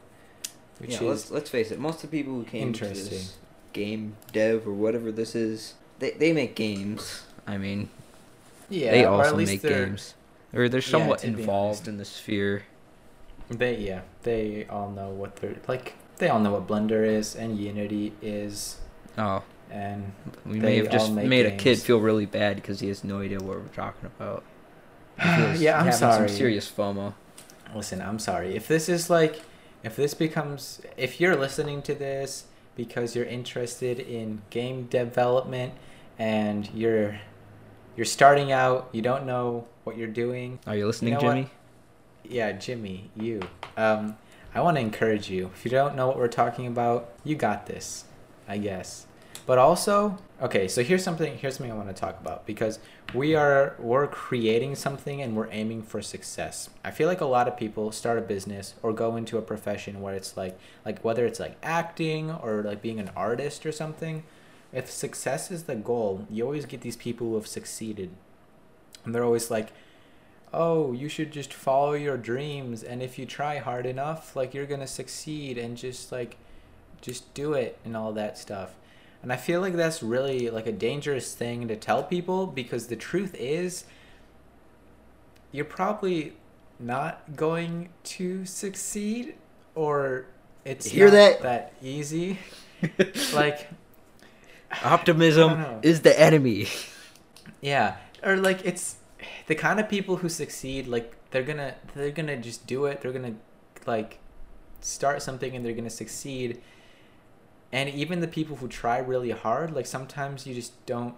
Which 0.77 1.01
yeah, 1.01 1.09
let's, 1.09 1.29
let's 1.29 1.49
face 1.49 1.71
it. 1.71 1.79
Most 1.79 2.03
of 2.03 2.11
the 2.11 2.17
people 2.17 2.33
who 2.33 2.45
came 2.45 2.71
to 2.73 2.85
this 2.85 3.37
game 3.73 4.15
dev 4.31 4.65
or 4.67 4.73
whatever 4.73 5.11
this 5.11 5.35
is, 5.35 5.73
they, 5.99 6.11
they 6.11 6.31
make 6.31 6.55
games. 6.55 7.23
I 7.45 7.57
mean, 7.57 7.89
yeah, 8.69 8.91
they 8.91 9.03
or 9.03 9.19
at 9.21 9.25
also 9.25 9.35
least 9.35 9.51
make 9.51 9.61
games. 9.63 10.13
Or 10.53 10.67
they're 10.67 10.81
somewhat 10.81 11.21
be 11.21 11.27
involved 11.27 11.87
in 11.87 11.97
the 11.97 12.05
sphere. 12.05 12.63
They 13.49 13.77
yeah, 13.77 14.01
they 14.23 14.65
all 14.69 14.89
know 14.91 15.09
what 15.09 15.37
they're 15.37 15.57
like. 15.67 15.95
They 16.17 16.29
all 16.29 16.39
know 16.39 16.53
what 16.53 16.67
Blender 16.67 17.05
is 17.05 17.35
and 17.35 17.57
Unity 17.57 18.13
is, 18.21 18.79
Oh, 19.17 19.43
and 19.71 20.11
we 20.45 20.59
may 20.59 20.77
have 20.77 20.89
just 20.91 21.11
made 21.11 21.45
a 21.45 21.55
kid 21.55 21.79
feel 21.79 21.99
really 21.99 22.25
bad 22.25 22.57
because 22.57 22.79
he 22.79 22.87
has 22.87 23.03
no 23.03 23.21
idea 23.21 23.39
what 23.39 23.59
we're 23.59 23.67
talking 23.67 24.05
about. 24.05 24.43
Yeah, 25.57 25.81
I'm 25.81 25.91
sorry. 25.91 26.29
Some 26.29 26.37
serious 26.37 26.71
FOMO. 26.71 27.13
Listen, 27.75 28.01
I'm 28.01 28.19
sorry 28.19 28.55
if 28.55 28.67
this 28.67 28.87
is 28.89 29.09
like, 29.09 29.41
if 29.83 29.95
this 29.95 30.13
becomes, 30.13 30.81
if 30.97 31.19
you're 31.19 31.35
listening 31.35 31.81
to 31.83 31.93
this 31.93 32.45
because 32.75 33.15
you're 33.15 33.25
interested 33.25 33.99
in 33.99 34.41
game 34.49 34.85
development 34.85 35.73
and 36.17 36.69
you're 36.73 37.19
you're 37.99 38.05
starting 38.05 38.53
out, 38.53 38.87
you 38.93 39.01
don't 39.01 39.25
know 39.25 39.67
what 39.83 39.97
you're 39.97 40.07
doing. 40.07 40.57
Are 40.65 40.73
you 40.73 40.87
listening, 40.87 41.15
know 41.15 41.19
what? 41.19 41.35
Jimmy? 41.35 41.49
Yeah, 42.23 42.53
Jimmy, 42.53 43.11
you. 43.13 43.41
Um, 43.75 44.15
I 44.55 44.61
want 44.61 44.77
to 44.77 44.81
encourage 44.81 45.29
you. 45.29 45.51
If 45.53 45.65
you 45.65 45.71
don't 45.71 45.97
know 45.97 46.07
what 46.07 46.15
we're 46.15 46.29
talking 46.29 46.65
about, 46.65 47.11
you 47.25 47.35
got 47.35 47.65
this, 47.65 48.05
I 48.47 48.57
guess. 48.57 49.05
But 49.45 49.57
also, 49.57 50.17
okay, 50.41 50.69
so 50.69 50.81
here's 50.81 51.03
something. 51.03 51.37
Here's 51.39 51.57
something 51.57 51.73
I 51.73 51.75
want 51.75 51.89
to 51.89 51.93
talk 51.93 52.21
about 52.21 52.45
because 52.45 52.79
we 53.13 53.35
are 53.35 53.75
we're 53.79 54.07
creating 54.07 54.75
something 54.75 55.21
and 55.21 55.35
we're 55.35 55.51
aiming 55.51 55.83
for 55.83 56.01
success. 56.01 56.69
I 56.85 56.91
feel 56.91 57.09
like 57.09 57.19
a 57.19 57.25
lot 57.25 57.49
of 57.49 57.57
people 57.57 57.91
start 57.91 58.17
a 58.17 58.21
business 58.21 58.75
or 58.81 58.93
go 58.93 59.17
into 59.17 59.37
a 59.37 59.41
profession 59.41 59.99
where 59.99 60.13
it's 60.15 60.37
like 60.37 60.57
like 60.85 61.03
whether 61.03 61.25
it's 61.25 61.41
like 61.41 61.57
acting 61.63 62.31
or 62.31 62.63
like 62.63 62.81
being 62.81 63.01
an 63.01 63.11
artist 63.13 63.65
or 63.65 63.73
something. 63.73 64.23
If 64.71 64.89
success 64.89 65.49
is 65.51 65.63
the 65.63 65.75
goal, 65.75 66.27
you 66.29 66.43
always 66.45 66.65
get 66.65 66.81
these 66.81 66.95
people 66.95 67.27
who 67.27 67.35
have 67.35 67.47
succeeded, 67.47 68.11
and 69.03 69.13
they're 69.13 69.23
always 69.23 69.49
like, 69.49 69.71
oh, 70.53 70.91
you 70.93 71.09
should 71.09 71.31
just 71.31 71.53
follow 71.53 71.93
your 71.93 72.17
dreams 72.17 72.83
and 72.83 73.03
if 73.03 73.19
you 73.19 73.25
try 73.25 73.57
hard 73.57 73.85
enough, 73.85 74.35
like 74.35 74.53
you're 74.53 74.65
going 74.65 74.79
to 74.79 74.87
succeed 74.87 75.57
and 75.57 75.77
just 75.77 76.11
like 76.11 76.37
just 77.01 77.33
do 77.33 77.53
it 77.53 77.77
and 77.85 77.95
all 77.95 78.11
that 78.13 78.37
stuff. 78.37 78.75
And 79.21 79.33
I 79.33 79.35
feel 79.35 79.61
like 79.61 79.75
that's 79.75 80.01
really 80.01 80.49
like 80.49 80.65
a 80.65 80.71
dangerous 80.71 81.35
thing 81.35 81.67
to 81.67 81.75
tell 81.75 82.03
people 82.03 82.47
because 82.47 82.87
the 82.87 82.95
truth 82.95 83.35
is 83.35 83.83
you're 85.51 85.65
probably 85.65 86.33
not 86.79 87.35
going 87.35 87.89
to 88.03 88.45
succeed 88.45 89.35
or 89.75 90.25
it's 90.65 90.87
Hear 90.87 91.05
not 91.05 91.11
that? 91.11 91.41
that 91.41 91.73
easy. 91.81 92.39
like 93.33 93.69
Optimism 94.83 95.49
I 95.51 95.53
don't 95.53 95.61
know. 95.61 95.79
is 95.83 96.01
the 96.01 96.19
enemy. 96.19 96.67
Yeah, 97.61 97.97
or 98.23 98.37
like 98.37 98.65
it's 98.65 98.95
the 99.47 99.55
kind 99.55 99.79
of 99.79 99.89
people 99.89 100.17
who 100.17 100.29
succeed. 100.29 100.87
Like 100.87 101.15
they're 101.31 101.43
gonna 101.43 101.75
they're 101.95 102.11
gonna 102.11 102.37
just 102.37 102.67
do 102.67 102.85
it. 102.85 103.01
They're 103.01 103.11
gonna 103.11 103.35
like 103.85 104.19
start 104.81 105.21
something 105.21 105.55
and 105.55 105.65
they're 105.65 105.73
gonna 105.73 105.89
succeed. 105.89 106.61
And 107.71 107.89
even 107.89 108.19
the 108.19 108.27
people 108.27 108.55
who 108.57 108.67
try 108.67 108.97
really 108.97 109.31
hard, 109.31 109.73
like 109.73 109.85
sometimes 109.85 110.47
you 110.47 110.55
just 110.55 110.85
don't 110.85 111.15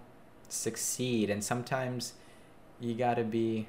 succeed, 0.50 1.30
and 1.30 1.44
sometimes 1.44 2.14
you 2.80 2.94
gotta 2.96 3.24
be. 3.24 3.68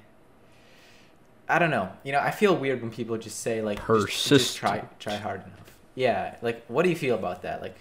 I 1.49 1.59
don't 1.59 1.71
know. 1.71 1.91
You 2.05 2.13
know, 2.13 2.21
I 2.21 2.31
feel 2.31 2.57
weird 2.57 2.81
when 2.81 2.91
people 2.91 3.19
just 3.19 3.41
say 3.41 3.61
like 3.63 3.85
just, 3.87 4.27
just 4.29 4.57
try 4.57 4.85
try 4.99 5.17
hard 5.17 5.45
enough. 5.45 5.79
Yeah, 5.95 6.37
like 6.41 6.65
what 6.69 6.85
do 6.85 6.89
you 6.89 6.97
feel 6.97 7.15
about 7.17 7.43
that? 7.43 7.61
Like, 7.61 7.77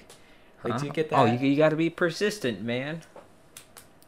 like 0.63 0.80
do 0.80 0.86
you 0.86 0.91
get 0.91 1.08
oh, 1.12 1.26
that? 1.26 1.39
Oh, 1.39 1.41
you, 1.41 1.50
you 1.50 1.58
got 1.58 1.69
to 1.69 1.76
be 1.76 1.89
persistent, 1.89 2.62
man. 2.62 3.02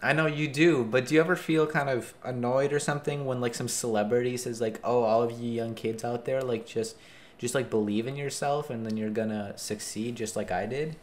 I 0.02 0.12
know 0.12 0.26
you 0.26 0.48
do, 0.48 0.84
but 0.84 1.08
do 1.08 1.16
you 1.16 1.22
ever 1.22 1.36
feel 1.36 1.66
kind 1.66 1.89
of 1.89 2.13
annoyed 2.24 2.74
or 2.74 2.80
something 2.80 3.26
when 3.26 3.39
like 3.39 3.56
some 3.56 3.70
celebrity 3.70 4.36
says 4.36 4.60
like, 4.60 4.80
"Oh, 4.84 5.04
all 5.04 5.24
of 5.24 5.32
you 5.32 5.50
young 5.50 5.76
kids 5.76 6.04
out 6.04 6.26
there, 6.26 6.42
like 6.42 6.66
just 6.68 6.98
just 7.38 7.56
like 7.56 7.70
believe 7.70 8.06
in 8.06 8.16
yourself 8.16 8.70
and 8.70 8.86
then 8.86 8.98
you're 8.98 9.10
going 9.10 9.30
to 9.30 9.54
succeed 9.58 10.16
just 10.16 10.36
like 10.36 10.52
I 10.52 10.66
did?" 10.66 10.98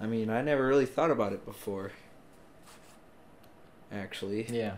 I 0.00 0.06
mean, 0.06 0.30
I 0.30 0.42
never 0.42 0.66
really 0.66 0.86
thought 0.86 1.10
about 1.10 1.32
it 1.32 1.44
before. 1.46 1.92
Actually. 3.90 4.46
Yeah. 4.50 4.76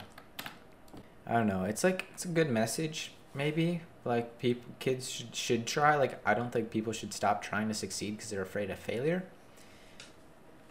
I 1.26 1.32
don't 1.32 1.46
know. 1.46 1.64
It's 1.64 1.82
like 1.82 2.06
it's 2.12 2.24
a 2.24 2.28
good 2.28 2.50
message 2.50 3.12
maybe. 3.34 3.80
Like 4.04 4.38
people 4.38 4.72
kids 4.78 5.10
should 5.10 5.34
should 5.34 5.66
try 5.66 5.96
like 5.96 6.20
I 6.26 6.34
don't 6.34 6.52
think 6.52 6.70
people 6.70 6.92
should 6.92 7.12
stop 7.14 7.42
trying 7.42 7.68
to 7.68 7.74
succeed 7.74 8.18
cuz 8.18 8.30
they're 8.30 8.42
afraid 8.42 8.70
of 8.70 8.78
failure. 8.78 9.24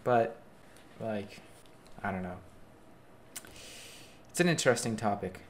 but 0.04 0.38
like 1.00 1.40
I 2.04 2.12
don't 2.12 2.24
know. 2.24 2.38
It's 4.30 4.40
an 4.40 4.50
interesting 4.50 4.96
topic. 4.96 5.42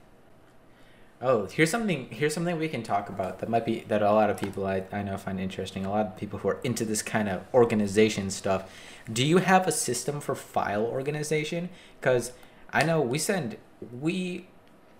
Oh, 1.21 1.45
here's 1.45 1.69
something. 1.71 2.07
Here's 2.11 2.33
something 2.33 2.57
we 2.57 2.67
can 2.67 2.83
talk 2.83 3.07
about 3.09 3.39
that 3.39 3.49
might 3.49 3.65
be 3.65 3.81
that 3.87 4.01
a 4.01 4.11
lot 4.11 4.29
of 4.29 4.37
people 4.39 4.65
I, 4.67 4.83
I 4.91 5.03
know 5.03 5.17
find 5.17 5.39
interesting. 5.39 5.85
A 5.85 5.89
lot 5.89 6.05
of 6.07 6.17
people 6.17 6.39
who 6.39 6.49
are 6.49 6.59
into 6.63 6.83
this 6.85 7.01
kind 7.01 7.29
of 7.29 7.43
organization 7.53 8.29
stuff. 8.29 8.69
Do 9.11 9.25
you 9.25 9.37
have 9.37 9.67
a 9.67 9.71
system 9.71 10.19
for 10.19 10.35
file 10.35 10.83
organization? 10.85 11.69
Because 11.99 12.33
I 12.73 12.83
know 12.83 12.99
we 13.01 13.19
send 13.19 13.57
we 14.01 14.47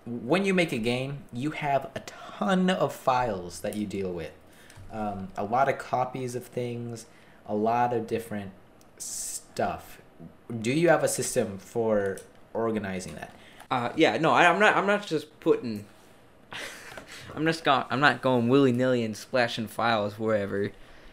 when 0.06 0.44
you 0.44 0.54
make 0.54 0.72
a 0.72 0.78
game, 0.78 1.24
you 1.32 1.52
have 1.52 1.90
a 1.94 2.00
ton 2.00 2.70
of 2.70 2.92
files 2.92 3.60
that 3.60 3.76
you 3.76 3.86
deal 3.86 4.12
with. 4.12 4.32
Um, 4.92 5.28
a 5.36 5.44
lot 5.44 5.68
of 5.68 5.78
copies 5.78 6.34
of 6.34 6.46
things, 6.46 7.06
a 7.46 7.54
lot 7.54 7.92
of 7.92 8.06
different 8.06 8.52
stuff. 8.98 10.00
Do 10.60 10.72
you 10.72 10.88
have 10.88 11.02
a 11.02 11.08
system 11.08 11.58
for 11.58 12.18
organizing 12.52 13.14
that? 13.16 13.34
Uh, 13.70 13.90
yeah, 13.96 14.18
no, 14.18 14.30
I, 14.30 14.46
I'm 14.48 14.60
not. 14.60 14.76
I'm 14.76 14.86
not 14.86 15.06
just 15.06 15.40
putting. 15.40 15.86
I'm 17.34 17.44
just 17.44 17.64
going. 17.64 17.84
I'm 17.90 18.00
not 18.00 18.22
going 18.22 18.48
willy 18.48 18.72
nilly 18.72 19.02
and 19.02 19.16
splashing 19.16 19.66
files 19.66 20.18
wherever. 20.18 20.70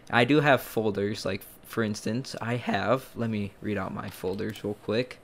I 0.10 0.26
do 0.26 0.42
have 0.42 0.62
folders. 0.62 1.26
Like 1.26 1.42
for 1.64 1.84
instance, 1.84 2.36
I 2.42 2.58
have. 2.58 3.10
Let 3.16 3.30
me 3.30 3.54
read 3.62 3.78
out 3.78 3.94
my 3.94 4.10
folders 4.10 4.64
real 4.64 4.76
quick. 4.84 5.20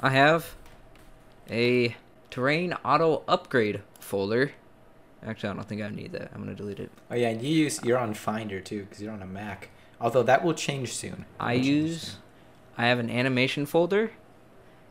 I 0.00 0.10
have 0.10 0.54
a 1.50 1.94
terrain 2.34 2.72
auto 2.84 3.22
upgrade 3.28 3.80
folder. 4.00 4.50
Actually, 5.24 5.50
I 5.50 5.52
don't 5.52 5.68
think 5.68 5.82
I 5.82 5.88
need 5.90 6.10
that. 6.12 6.32
I'm 6.34 6.40
gonna 6.40 6.56
delete 6.56 6.80
it. 6.80 6.90
Oh 7.08 7.14
yeah, 7.14 7.30
you 7.30 7.48
use 7.48 7.80
you're 7.84 7.96
on 7.96 8.12
Finder 8.12 8.60
too 8.60 8.80
because 8.80 9.00
you're 9.00 9.12
on 9.12 9.22
a 9.22 9.26
Mac. 9.26 9.70
Although 10.00 10.24
that 10.24 10.44
will 10.44 10.52
change 10.52 10.92
soon. 10.92 11.26
I 11.38 11.52
use. 11.52 12.02
soon. 12.02 12.20
I 12.76 12.86
have 12.86 12.98
an 12.98 13.08
animation 13.08 13.66
folder, 13.66 14.10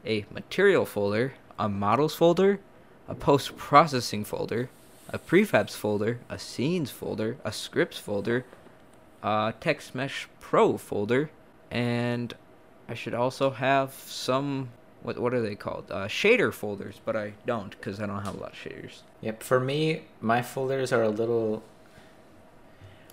a 0.06 0.26
material 0.32 0.86
folder, 0.86 1.34
a 1.60 1.68
models 1.68 2.16
folder, 2.16 2.62
a 3.10 3.14
post 3.14 3.58
processing 3.58 4.24
folder, 4.24 4.70
a 5.10 5.20
prefabs 5.20 5.76
folder, 5.76 6.20
a 6.30 6.40
scenes 6.40 6.92
folder, 6.92 7.36
a 7.44 7.52
scripts 7.52 7.98
folder, 7.98 8.46
a 9.22 9.54
text 9.60 9.94
mesh 9.94 10.30
pro 10.40 10.78
folder, 10.78 11.30
and 11.70 12.34
I 12.88 12.94
should 12.94 13.14
also 13.14 13.50
have 13.50 13.92
some 13.94 14.70
what 15.04 15.20
what 15.20 15.34
are 15.34 15.42
they 15.42 15.56
called? 15.56 15.92
Uh, 15.92 16.08
shader 16.08 16.52
folders, 16.54 17.00
but 17.06 17.16
I 17.16 17.34
don't 17.46 17.70
because 17.72 18.00
I 18.00 18.08
don't 18.08 18.24
have 18.24 18.36
a 18.36 18.40
lot 18.40 18.54
of 18.54 18.58
shaders. 18.58 19.02
Yep. 19.22 19.44
For 19.44 19.60
me, 19.60 20.04
my 20.22 20.42
folders 20.42 20.92
are 20.92 21.04
a 21.04 21.10
little. 21.10 21.64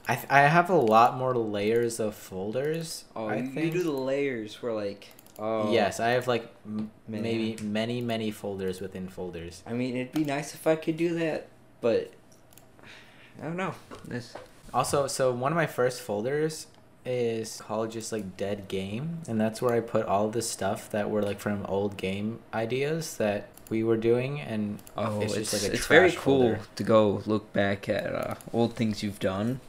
I 0.09 0.15
th- 0.17 0.27
I 0.31 0.41
have 0.41 0.71
a 0.71 0.77
lot 0.77 1.17
more 1.17 1.37
layers 1.37 2.01
of 2.01 2.15
folders. 2.15 3.05
I 3.15 3.43
think. 3.43 3.57
You 3.57 3.71
do 3.71 3.83
the 3.83 3.91
layers 3.93 4.63
where 4.63 4.73
like 4.73 5.09
oh 5.39 5.73
Yes, 5.73 6.01
I 6.01 6.11
have 6.11 6.27
like 6.27 6.51
m- 6.65 6.91
maybe 7.07 7.57
many 7.63 8.01
many 8.01 8.31
folders 8.31 8.81
within 8.81 9.09
folders. 9.09 9.63
I 9.67 9.73
mean, 9.73 9.97
it'd 9.97 10.13
be 10.13 10.25
nice 10.25 10.55
if 10.55 10.67
I 10.67 10.77
could 10.77 10.97
do 10.97 11.15
that, 11.19 11.49
but 11.81 12.13
I 13.41 13.45
don't 13.45 13.57
know. 13.57 13.75
This 14.05 14.35
Also, 14.73 15.07
so 15.07 15.33
one 15.33 15.53
of 15.53 15.57
my 15.57 15.67
first 15.67 16.01
folders 16.01 16.67
is 17.11 17.61
called 17.61 17.91
just 17.93 18.13
like 18.13 18.37
dead 18.37 18.69
game, 18.69 19.21
and 19.29 19.41
that's 19.41 19.61
where 19.63 19.75
I 19.75 19.81
put 19.81 20.07
all 20.07 20.29
the 20.31 20.43
stuff 20.43 20.91
that 20.91 21.11
were 21.11 21.23
like 21.23 21.41
from 21.41 21.65
old 21.67 21.97
game 21.97 22.41
ideas 22.55 23.17
that 23.19 23.49
we 23.69 23.83
were 23.85 23.97
doing, 23.97 24.41
and 24.41 24.79
oh, 24.97 25.21
It's 25.21 25.35
it's 25.35 25.51
just 25.51 25.53
like 25.53 25.63
a 25.73 25.75
it's 25.75 25.87
very 25.87 26.13
cool 26.13 26.57
folder. 26.57 26.61
to 26.77 26.83
go 26.85 27.23
look 27.27 27.53
back 27.53 27.89
at 27.89 28.07
uh, 28.15 28.35
old 28.53 28.75
things 28.77 29.03
you've 29.03 29.21
done. 29.21 29.61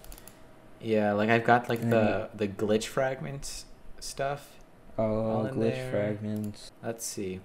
yeah, 0.80 1.14
like 1.14 1.30
I've 1.30 1.44
got 1.46 1.70
like 1.70 1.82
the 1.90 2.30
the 2.34 2.48
glitch 2.48 2.86
fragments 2.86 3.66
stuff. 4.00 4.58
Oh, 4.98 5.50
glitch 5.54 5.76
there. 5.76 5.92
fragments. 5.92 6.72
Let's 6.84 7.06
see. 7.06 7.40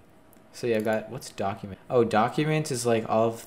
So 0.53 0.67
yeah, 0.67 0.77
I've 0.77 0.85
got 0.85 1.11
what's 1.11 1.31
document? 1.31 1.79
Oh, 1.91 2.05
document 2.05 2.71
is 2.71 2.87
like 2.87 3.05
all 3.09 3.29
of 3.29 3.47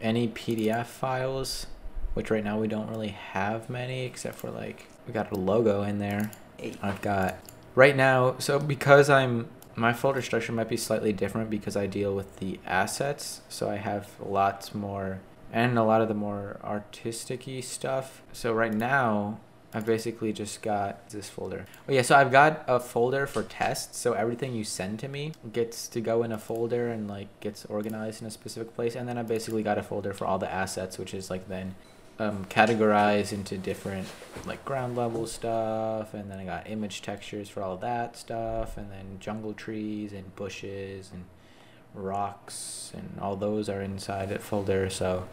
any 0.00 0.28
PDF 0.28 0.86
files, 0.86 1.66
which 2.14 2.30
right 2.30 2.44
now 2.44 2.58
we 2.58 2.68
don't 2.68 2.88
really 2.88 3.08
have 3.08 3.68
many 3.68 4.04
except 4.04 4.36
for 4.36 4.50
like 4.50 4.86
we 5.06 5.12
got 5.12 5.30
a 5.32 5.36
logo 5.36 5.82
in 5.82 5.98
there. 5.98 6.30
Hey. 6.56 6.74
I've 6.82 7.02
got 7.02 7.38
right 7.74 7.96
now. 7.96 8.36
So 8.38 8.58
because 8.58 9.10
I'm 9.10 9.48
my 9.74 9.92
folder 9.92 10.20
structure 10.20 10.52
might 10.52 10.68
be 10.68 10.76
slightly 10.76 11.12
different 11.12 11.48
because 11.48 11.76
I 11.76 11.86
deal 11.86 12.14
with 12.14 12.36
the 12.36 12.60
assets. 12.66 13.40
So 13.48 13.70
I 13.70 13.76
have 13.76 14.08
lots 14.20 14.74
more 14.74 15.20
and 15.52 15.78
a 15.78 15.84
lot 15.84 16.00
of 16.00 16.08
the 16.08 16.14
more 16.14 16.58
artistic-y 16.64 17.60
stuff. 17.60 18.22
So 18.32 18.52
right 18.52 18.72
now 18.72 19.38
I've 19.74 19.86
basically 19.86 20.32
just 20.32 20.60
got 20.60 21.08
this 21.10 21.30
folder. 21.30 21.64
Oh 21.88 21.92
yeah, 21.92 22.02
so 22.02 22.14
I've 22.14 22.30
got 22.30 22.64
a 22.68 22.78
folder 22.78 23.26
for 23.26 23.42
tests. 23.42 23.98
So 23.98 24.12
everything 24.12 24.54
you 24.54 24.64
send 24.64 24.98
to 25.00 25.08
me 25.08 25.32
gets 25.52 25.88
to 25.88 26.00
go 26.00 26.22
in 26.22 26.32
a 26.32 26.38
folder 26.38 26.88
and 26.88 27.08
like 27.08 27.28
gets 27.40 27.64
organized 27.66 28.20
in 28.20 28.28
a 28.28 28.30
specific 28.30 28.74
place. 28.74 28.94
And 28.94 29.08
then 29.08 29.16
I 29.16 29.22
basically 29.22 29.62
got 29.62 29.78
a 29.78 29.82
folder 29.82 30.12
for 30.12 30.26
all 30.26 30.38
the 30.38 30.52
assets, 30.52 30.98
which 30.98 31.14
is 31.14 31.30
like 31.30 31.48
then 31.48 31.74
um, 32.22 32.44
categorized 32.46 33.32
into 33.32 33.58
different 33.58 34.08
like 34.46 34.64
ground 34.64 34.96
level 34.96 35.26
stuff. 35.26 36.14
And 36.14 36.30
then 36.30 36.38
I 36.38 36.44
got 36.44 36.68
image 36.68 37.02
textures 37.02 37.48
for 37.48 37.62
all 37.62 37.76
that 37.78 38.16
stuff. 38.16 38.76
And 38.76 38.90
then 38.90 39.18
jungle 39.20 39.52
trees 39.52 40.12
and 40.12 40.34
bushes 40.36 41.10
and 41.12 41.24
rocks 41.94 42.90
and 42.94 43.18
all 43.20 43.36
those 43.36 43.68
are 43.68 43.82
inside 43.82 44.28
that 44.30 44.42
folder. 44.42 44.88
So 44.90 45.26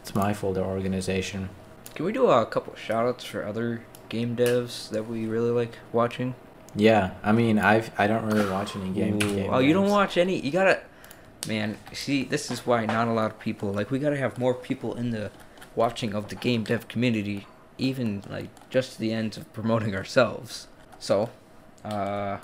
it's 0.00 0.14
my 0.14 0.32
folder 0.32 0.62
organization. 0.62 1.50
Can 1.94 2.04
we 2.04 2.12
do 2.12 2.26
a 2.28 2.46
couple 2.46 2.74
shout 2.76 3.06
outs 3.06 3.24
for 3.24 3.44
other 3.44 3.82
game 4.08 4.36
devs 4.36 4.88
that 4.90 5.06
we 5.06 5.26
really 5.26 5.50
like 5.50 5.78
watching? 5.92 6.34
Yeah, 6.74 7.12
I 7.22 7.32
mean, 7.32 7.58
I've 7.58 7.90
I 7.98 8.06
don't 8.06 8.24
really 8.26 8.48
watch 8.48 8.76
any 8.76 8.90
game. 8.90 9.18
Game 9.18 9.50
oh, 9.52 9.58
you 9.58 9.72
don't 9.72 9.90
watch 9.90 10.16
any? 10.16 10.38
You 10.38 10.52
gotta, 10.52 10.80
man. 11.48 11.76
See, 11.92 12.22
this 12.22 12.48
is 12.50 12.64
why 12.64 12.86
not 12.86 13.08
a 13.08 13.12
lot 13.12 13.32
of 13.32 13.40
people 13.40 13.72
like. 13.72 13.90
We 13.90 13.98
gotta 13.98 14.16
have 14.16 14.38
more 14.38 14.54
people 14.54 14.94
in 14.94 15.10
the 15.10 15.32
watching 15.74 16.14
of 16.14 16.28
the 16.28 16.34
game 16.34 16.64
dev 16.64 16.88
community, 16.88 17.46
even 17.78 18.22
like 18.28 18.48
just 18.70 18.94
to 18.94 19.00
the 19.00 19.12
ends 19.12 19.36
of 19.36 19.52
promoting 19.52 19.94
ourselves. 19.94 20.68
So, 20.98 21.30
uh, 21.84 22.38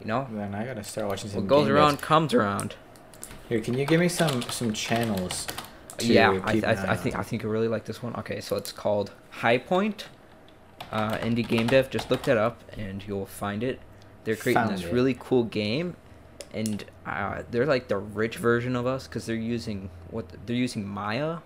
you 0.00 0.06
know, 0.06 0.26
Man, 0.30 0.54
I 0.54 0.64
gotta 0.64 0.84
start 0.84 1.08
watching 1.08 1.30
some. 1.30 1.40
what 1.42 1.48
goes 1.48 1.68
around 1.68 1.98
devs. 1.98 2.02
comes 2.02 2.34
around. 2.34 2.74
Here, 3.48 3.60
can 3.60 3.74
you 3.74 3.84
give 3.84 4.00
me 4.00 4.08
some 4.08 4.42
some 4.42 4.72
channels? 4.72 5.46
yeah, 6.00 6.40
I, 6.44 6.60
I, 6.64 6.92
I 6.92 6.96
think? 6.96 7.16
I 7.16 7.22
think 7.22 7.42
you 7.42 7.48
really 7.48 7.68
like 7.68 7.84
this 7.84 8.02
one. 8.02 8.14
Okay, 8.16 8.40
so 8.40 8.56
it's 8.56 8.72
called 8.72 9.12
High 9.30 9.58
Point, 9.58 10.06
uh, 10.90 11.18
indie 11.18 11.46
game 11.46 11.66
dev. 11.66 11.90
Just 11.90 12.10
look 12.10 12.22
that 12.22 12.38
up 12.38 12.60
and 12.76 13.04
you'll 13.06 13.26
find 13.26 13.62
it. 13.62 13.78
They're 14.24 14.36
creating 14.36 14.62
Found 14.62 14.76
this 14.78 14.86
it. 14.86 14.92
really 14.92 15.16
cool 15.18 15.44
game, 15.44 15.96
and 16.54 16.84
uh, 17.06 17.42
they're 17.50 17.66
like 17.66 17.88
the 17.88 17.98
rich 17.98 18.36
version 18.36 18.74
of 18.74 18.86
us 18.86 19.06
because 19.06 19.26
they're 19.26 19.36
using 19.36 19.90
what 20.10 20.26
they're 20.46 20.56
using 20.56 20.86
Maya 20.86 21.38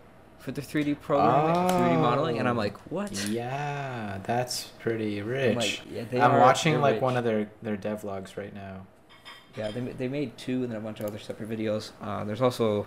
for 0.46 0.52
the 0.52 0.60
3D 0.60 1.00
programming, 1.00 1.68
3D 1.72 2.00
modeling, 2.00 2.38
and 2.38 2.48
I'm 2.48 2.56
like, 2.56 2.78
what? 2.88 3.10
Yeah, 3.26 4.20
that's 4.22 4.66
pretty 4.78 5.18
I'm 5.18 5.26
rich. 5.26 5.56
like, 5.56 5.82
yeah, 6.12 6.24
I'm 6.24 6.40
watching 6.40 6.80
like 6.80 7.02
one 7.02 7.16
of 7.16 7.24
their 7.24 7.50
their 7.62 7.76
devlogs 7.76 8.36
right 8.36 8.54
now. 8.54 8.86
Yeah, 9.56 9.72
they, 9.72 9.80
they 9.80 10.06
made 10.06 10.38
two 10.38 10.62
and 10.62 10.70
then 10.70 10.78
a 10.78 10.80
bunch 10.80 11.00
of 11.00 11.06
other 11.06 11.18
separate 11.18 11.50
videos. 11.50 11.90
Uh, 12.00 12.22
there's 12.22 12.40
also 12.40 12.86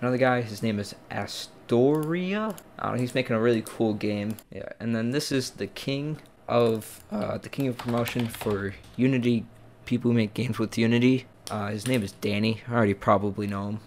another 0.00 0.16
guy. 0.16 0.40
His 0.40 0.64
name 0.64 0.80
is 0.80 0.96
Astoria. 1.12 2.56
Uh, 2.76 2.98
he's 2.98 3.14
making 3.14 3.36
a 3.36 3.40
really 3.40 3.62
cool 3.64 3.94
game. 3.94 4.38
Yeah, 4.50 4.70
and 4.80 4.92
then 4.92 5.12
this 5.12 5.30
is 5.30 5.50
the 5.50 5.68
king 5.68 6.18
of 6.48 7.04
uh, 7.12 7.38
the 7.38 7.48
king 7.48 7.68
of 7.68 7.78
promotion 7.78 8.26
for 8.26 8.74
Unity. 8.96 9.46
People 9.86 10.10
who 10.10 10.16
make 10.16 10.34
games 10.34 10.58
with 10.58 10.76
Unity. 10.76 11.26
Uh, 11.52 11.68
his 11.68 11.86
name 11.86 12.02
is 12.02 12.14
Dani. 12.14 12.62
I 12.68 12.74
already 12.74 12.94
probably 12.94 13.46
know 13.46 13.68
him. 13.68 13.80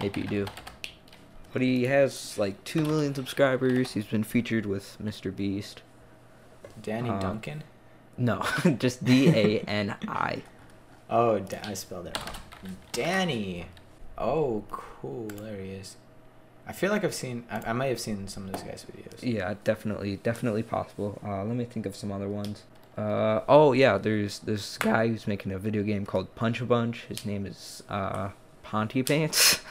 Maybe 0.00 0.22
you 0.22 0.26
do. 0.26 0.46
But 1.52 1.62
he 1.62 1.84
has 1.84 2.38
like 2.38 2.62
two 2.64 2.82
million 2.82 3.14
subscribers. 3.14 3.92
He's 3.92 4.04
been 4.06 4.24
featured 4.24 4.66
with 4.66 4.96
Mr. 5.02 5.34
Beast. 5.34 5.82
Danny 6.80 7.10
Uh, 7.10 7.18
Duncan. 7.18 7.64
No, 8.16 8.44
just 8.78 9.04
D 9.04 9.28
A 9.28 9.60
N 9.60 9.96
I. 10.06 10.42
Oh, 11.08 11.42
I 11.64 11.74
spelled 11.74 12.06
it 12.06 12.18
wrong. 12.18 12.76
Dani. 12.92 13.64
Oh, 14.16 14.64
cool. 14.70 15.26
There 15.28 15.60
he 15.60 15.70
is. 15.70 15.96
I 16.66 16.72
feel 16.72 16.90
like 16.92 17.02
I've 17.04 17.14
seen. 17.14 17.44
I, 17.50 17.70
I 17.70 17.72
might 17.72 17.86
have 17.86 17.98
seen 17.98 18.28
some 18.28 18.44
of 18.46 18.52
this 18.52 18.62
guy's 18.62 18.84
videos. 18.84 19.22
Yeah, 19.22 19.54
definitely, 19.64 20.16
definitely 20.18 20.62
possible. 20.62 21.18
Uh, 21.24 21.42
let 21.44 21.56
me 21.56 21.64
think 21.64 21.86
of 21.86 21.96
some 21.96 22.12
other 22.12 22.28
ones. 22.28 22.62
Uh, 22.96 23.40
oh 23.48 23.72
yeah, 23.72 23.96
there's 23.98 24.40
this 24.40 24.76
guy 24.78 25.08
who's 25.08 25.26
making 25.26 25.52
a 25.52 25.58
video 25.58 25.82
game 25.82 26.04
called 26.06 26.32
Punch 26.36 26.60
a 26.60 26.66
Bunch. 26.66 27.06
His 27.08 27.24
name 27.24 27.46
is 27.46 27.82
uh, 27.88 28.30
Ponty 28.62 29.02
Pants. 29.02 29.60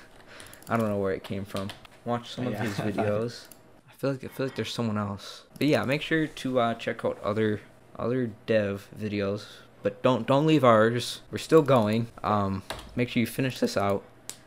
I 0.69 0.77
don't 0.77 0.87
know 0.87 0.97
where 0.97 1.11
it 1.13 1.23
came 1.23 1.43
from. 1.45 1.69
Watch 2.05 2.29
some 2.35 2.47
of 2.47 2.53
Yeah. 2.53 2.63
his 2.63 2.73
videos. 2.77 3.45
I 3.89 3.93
feel 3.93 4.11
like 4.11 4.23
I 4.23 4.27
feel 4.27 4.45
like 4.45 4.55
there's 4.55 4.73
someone 4.73 4.97
else. 4.97 5.43
But 5.57 5.67
yeah, 5.67 5.83
make 5.83 6.01
sure 6.01 6.27
to 6.27 6.59
uh, 6.59 6.73
check 6.75 7.03
out 7.03 7.19
other 7.23 7.59
other 7.97 8.31
dev 8.45 8.87
videos. 8.97 9.45
But 9.83 10.01
don't 10.03 10.25
don't 10.27 10.45
leave 10.45 10.63
ours. 10.63 11.21
We're 11.31 11.37
still 11.37 11.61
going. 11.61 12.07
Um, 12.23 12.63
make 12.95 13.09
sure 13.09 13.19
you 13.21 13.27
finish 13.27 13.59
this 13.59 13.75
out. 13.75 14.03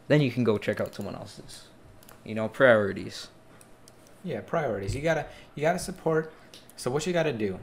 Then 0.08 0.20
you 0.20 0.30
can 0.30 0.44
go 0.44 0.58
check 0.58 0.80
out 0.80 0.94
someone 0.94 1.14
else's. 1.14 1.64
You 2.24 2.35
know, 2.35 2.48
priorities. 2.48 3.28
Yeah, 4.24 4.40
priorities. 4.40 4.94
You 4.94 5.02
gotta 5.02 5.26
you 5.54 5.62
gotta 5.62 5.78
support. 5.78 6.32
So 6.76 6.90
what 6.90 7.06
you 7.06 7.12
gotta 7.12 7.32
do? 7.32 7.58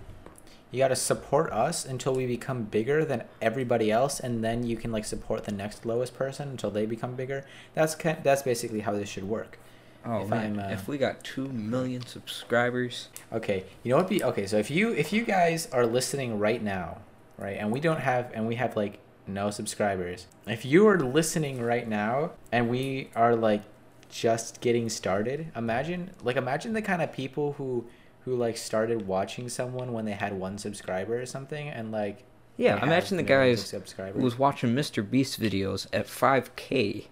You 0.72 0.80
got 0.80 0.90
to 0.90 0.96
support 0.96 1.52
us 1.52 1.84
until 1.86 2.14
we 2.14 2.28
become 2.28 2.64
bigger 2.64 3.04
than 3.04 3.24
everybody 3.42 3.92
else, 3.92 4.20
and 4.20 4.44
then 4.44 4.64
you 4.64 4.78
can 4.78 4.92
like 4.92 5.06
support 5.06 5.46
the 5.46 5.52
next 5.52 5.86
lowest 5.86 6.14
person 6.14 6.50
until 6.50 6.70
they 6.70 6.86
become 6.86 7.16
bigger. 7.16 7.46
That's 7.74 7.96
kind 7.96 8.20
that's 8.24 8.44
basically 8.44 8.82
how 8.82 8.94
this 8.94 9.10
should 9.10 9.24
work. 9.24 9.58
Oh 10.06 10.22
If 10.22 10.30
man, 10.30 10.60
uh, 10.60 10.70
if 10.72 10.88
we 10.88 10.98
got 10.98 11.24
two 11.24 11.48
million 11.50 12.06
subscribers, 12.06 13.10
Okay, 13.34 13.66
you 13.84 13.92
know 13.92 13.98
what? 13.98 14.10
Be 14.10 14.24
okay. 14.24 14.46
So 14.46 14.58
if 14.58 14.70
you 14.72 14.92
if 14.92 15.12
you 15.12 15.26
guys 15.26 15.68
are 15.72 15.86
listening 15.86 16.40
right 16.40 16.62
now, 16.62 17.00
right, 17.38 17.58
and 17.58 17.72
we 17.72 17.80
don't 17.80 18.00
have 18.00 18.32
and 18.34 18.48
we 18.48 18.56
have 18.56 18.76
like 18.76 19.00
no 19.28 19.52
subscribers. 19.52 20.28
If 20.48 20.66
you 20.66 20.88
are 20.88 21.00
listening 21.00 21.62
right 21.62 21.88
now 21.88 22.32
and 22.52 22.70
we 22.70 23.10
are 23.16 23.36
like 23.36 23.62
just 24.10 24.62
getting 24.62 24.90
started, 24.90 25.52
imagine 25.56 26.12
like 26.24 26.38
imagine 26.38 26.74
the 26.74 26.82
kind 26.82 27.02
of 27.02 27.12
people 27.12 27.54
who 27.54 27.86
who 28.30 28.36
like 28.36 28.58
started 28.58 29.08
watching 29.08 29.50
someone 29.50 29.92
when 29.92 30.06
they 30.06 30.12
had 30.12 30.34
one 30.34 30.58
subscriber 30.58 31.20
or 31.20 31.26
something, 31.26 31.68
and 31.68 31.92
like 31.92 32.24
yeah, 32.58 32.84
imagine 32.84 33.18
the 33.18 33.24
guys 33.24 33.72
who 33.72 34.22
was 34.22 34.38
watching 34.38 34.76
Mr. 34.76 35.10
Beast 35.10 35.40
videos 35.40 35.88
at 35.94 36.08
5K. 36.08 37.08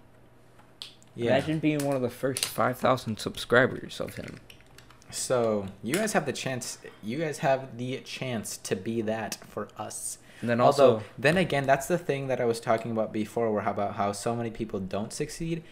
yeah. 1.15 1.31
Imagine 1.31 1.59
being 1.59 1.85
one 1.85 1.95
of 1.95 2.01
the 2.01 2.09
first 2.09 2.45
5,000 2.45 3.17
subscribers 3.17 4.01
of 4.01 4.15
him. 4.15 4.41
So 5.09 5.67
you 5.81 5.93
guys 5.93 6.11
have 6.13 6.25
the 6.25 6.33
chance. 6.33 6.79
You 7.01 7.19
guys 7.19 7.37
have 7.39 7.77
the 7.77 7.97
chance 8.01 8.57
to 8.57 8.75
be 8.75 9.01
that 9.03 9.37
for 9.47 9.69
us. 9.77 10.17
And 10.41 10.49
then 10.49 10.59
Although, 10.59 10.95
also, 10.95 11.05
then 11.17 11.37
again, 11.37 11.65
that's 11.65 11.87
the 11.87 11.97
thing 11.97 12.27
that 12.27 12.41
I 12.41 12.45
was 12.45 12.59
talking 12.59 12.91
about 12.91 13.13
before, 13.13 13.49
where 13.51 13.61
how 13.61 13.71
about 13.71 13.95
how 13.95 14.11
so 14.11 14.35
many 14.35 14.51
people 14.51 14.81
don't 14.81 15.13
succeed. 15.13 15.63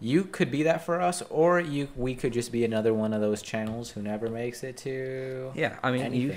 You 0.00 0.24
could 0.24 0.50
be 0.50 0.62
that 0.64 0.84
for 0.84 1.00
us, 1.00 1.22
or 1.30 1.60
you 1.60 1.88
we 1.96 2.14
could 2.14 2.32
just 2.32 2.52
be 2.52 2.64
another 2.64 2.92
one 2.92 3.12
of 3.12 3.20
those 3.20 3.42
channels 3.42 3.90
who 3.90 4.02
never 4.02 4.28
makes 4.28 4.62
it 4.62 4.76
to. 4.78 5.52
yeah, 5.54 5.78
I 5.82 5.90
mean, 5.90 6.12
you, 6.12 6.36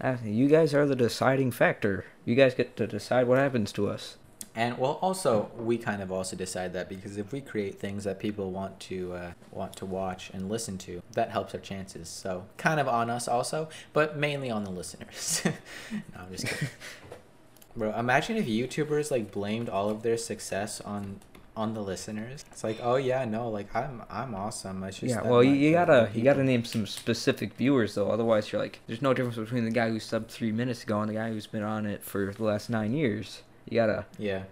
anything. 0.00 0.34
you 0.34 0.48
guys 0.48 0.74
are 0.74 0.86
the 0.86 0.96
deciding 0.96 1.50
factor. 1.50 2.04
You 2.24 2.34
guys 2.34 2.54
get 2.54 2.76
to 2.76 2.86
decide 2.86 3.26
what 3.26 3.38
happens 3.38 3.72
to 3.72 3.88
us. 3.88 4.16
And 4.58 4.76
well, 4.76 4.98
also 5.00 5.52
we 5.56 5.78
kind 5.78 6.02
of 6.02 6.10
also 6.10 6.34
decide 6.34 6.72
that 6.72 6.88
because 6.88 7.16
if 7.16 7.30
we 7.30 7.40
create 7.40 7.78
things 7.78 8.02
that 8.02 8.18
people 8.18 8.50
want 8.50 8.80
to 8.80 9.12
uh, 9.12 9.32
want 9.52 9.76
to 9.76 9.86
watch 9.86 10.30
and 10.34 10.48
listen 10.48 10.76
to, 10.78 11.00
that 11.12 11.30
helps 11.30 11.54
our 11.54 11.60
chances. 11.60 12.08
So 12.08 12.44
kind 12.56 12.80
of 12.80 12.88
on 12.88 13.08
us 13.08 13.28
also, 13.28 13.68
but 13.92 14.16
mainly 14.16 14.50
on 14.50 14.64
the 14.64 14.70
listeners. 14.70 15.42
no, 15.92 16.00
I'm 16.16 16.32
just 16.32 16.48
kidding. 16.48 16.68
Bro, 17.76 17.96
imagine 17.96 18.36
if 18.36 18.46
YouTubers 18.46 19.12
like 19.12 19.30
blamed 19.30 19.68
all 19.68 19.90
of 19.90 20.02
their 20.02 20.16
success 20.16 20.80
on 20.80 21.20
on 21.58 21.74
the 21.74 21.82
listeners. 21.82 22.44
It's 22.52 22.62
like, 22.62 22.78
oh 22.82 22.96
yeah, 22.96 23.24
no, 23.24 23.48
like 23.48 23.74
I'm 23.74 24.02
I'm 24.08 24.34
awesome. 24.34 24.82
It's 24.84 25.00
just 25.00 25.14
yeah, 25.14 25.22
well, 25.22 25.42
you, 25.42 25.52
you 25.52 25.72
gotta 25.72 26.08
the 26.12 26.18
you 26.18 26.24
gotta 26.24 26.44
name 26.44 26.64
some 26.64 26.86
specific 26.86 27.54
viewers 27.54 27.94
though. 27.94 28.10
Otherwise, 28.10 28.52
you're 28.52 28.62
like, 28.62 28.78
there's 28.86 29.02
no 29.02 29.12
difference 29.12 29.36
between 29.36 29.64
the 29.64 29.70
guy 29.70 29.90
who 29.90 29.98
subbed 29.98 30.28
three 30.28 30.52
minutes 30.52 30.84
ago 30.84 31.00
and 31.00 31.10
the 31.10 31.14
guy 31.14 31.28
who's 31.30 31.46
been 31.48 31.64
on 31.64 31.84
it 31.84 32.02
for 32.02 32.32
the 32.32 32.44
last 32.44 32.70
nine 32.70 32.92
years. 32.94 33.42
You 33.68 33.80
gotta 33.80 34.06
Yeah. 34.18 34.44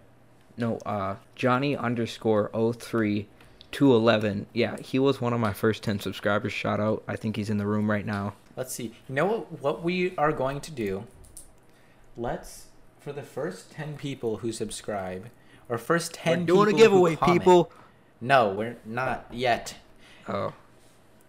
no, 0.59 0.79
uh, 0.85 1.17
Johnny 1.37 1.77
underscore 1.77 2.51
03 2.53 3.29
211. 3.73 4.47
Yeah, 4.53 4.77
he 4.79 4.99
was 4.99 5.21
one 5.21 5.33
of 5.33 5.41
my 5.41 5.53
first 5.53 5.83
10 5.83 6.01
subscribers. 6.01 6.53
Shout 6.53 6.81
out. 6.81 7.03
I 7.07 7.17
think 7.17 7.37
he's 7.37 7.51
in 7.51 7.59
the 7.59 7.67
room 7.67 7.91
right 7.91 8.07
now. 8.07 8.35
Let's 8.57 8.73
see. 8.75 8.95
You 9.09 9.15
know 9.15 9.27
what 9.27 9.63
what 9.63 9.83
we 9.85 10.17
are 10.17 10.33
going 10.33 10.61
to 10.63 10.71
do? 10.73 11.05
Let's 12.17 12.67
for 12.99 13.13
the 13.13 13.23
first 13.23 13.71
10 13.73 13.97
people 13.97 14.39
who 14.39 14.51
subscribe 14.51 15.29
or 15.69 15.79
first 15.79 16.15
10 16.15 16.47
doing 16.47 16.77
people 16.77 17.07
who 17.07 17.17
people. 17.17 17.73
No, 18.21 18.51
we're 18.53 18.77
not 18.85 19.27
yet. 19.31 19.75
Oh, 20.29 20.53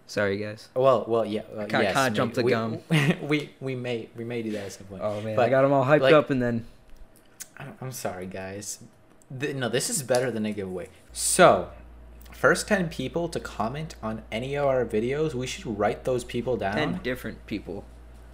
sorry 0.06 0.38
guys. 0.38 0.70
Well, 0.74 1.06
well, 1.08 1.26
yeah. 1.26 1.42
Uh, 1.54 1.66
Kinda- 1.66 1.84
yes, 1.84 1.96
kinda 1.96 2.12
jumped 2.12 2.36
the 2.36 2.44
we, 2.44 2.52
gun. 2.52 2.82
We 3.22 3.52
we 3.60 3.76
may 3.76 4.10
we 4.16 4.24
may 4.24 4.42
do 4.42 4.52
that 4.52 4.66
at 4.66 4.72
some 4.74 4.88
point. 4.88 5.02
Oh 5.04 5.22
man, 5.22 5.38
I 5.40 5.50
got 5.50 5.62
them 5.64 5.74
all 5.74 5.86
hyped 5.86 6.02
like- 6.02 6.14
up 6.14 6.30
and 6.30 6.42
then 6.42 6.66
I'm, 7.82 7.92
sorry, 7.92 8.28
guys. 8.28 8.80
Th- 9.40 9.56
no, 9.56 9.68
this 9.70 9.90
is 9.90 10.04
better 10.04 10.30
than 10.32 10.46
a 10.46 10.52
giveaway. 10.54 10.90
So, 11.12 11.72
first 12.32 12.68
10 12.68 12.90
people 12.90 13.28
to 13.30 13.40
comment 13.40 13.96
on 14.04 14.22
any 14.32 14.56
of 14.56 14.66
our 14.66 14.86
videos, 14.86 15.34
we 15.34 15.48
should 15.48 15.66
write 15.78 16.04
those 16.04 16.24
people 16.24 16.56
down. 16.56 16.76
10 16.76 17.00
different 17.04 17.46
people. 17.48 17.84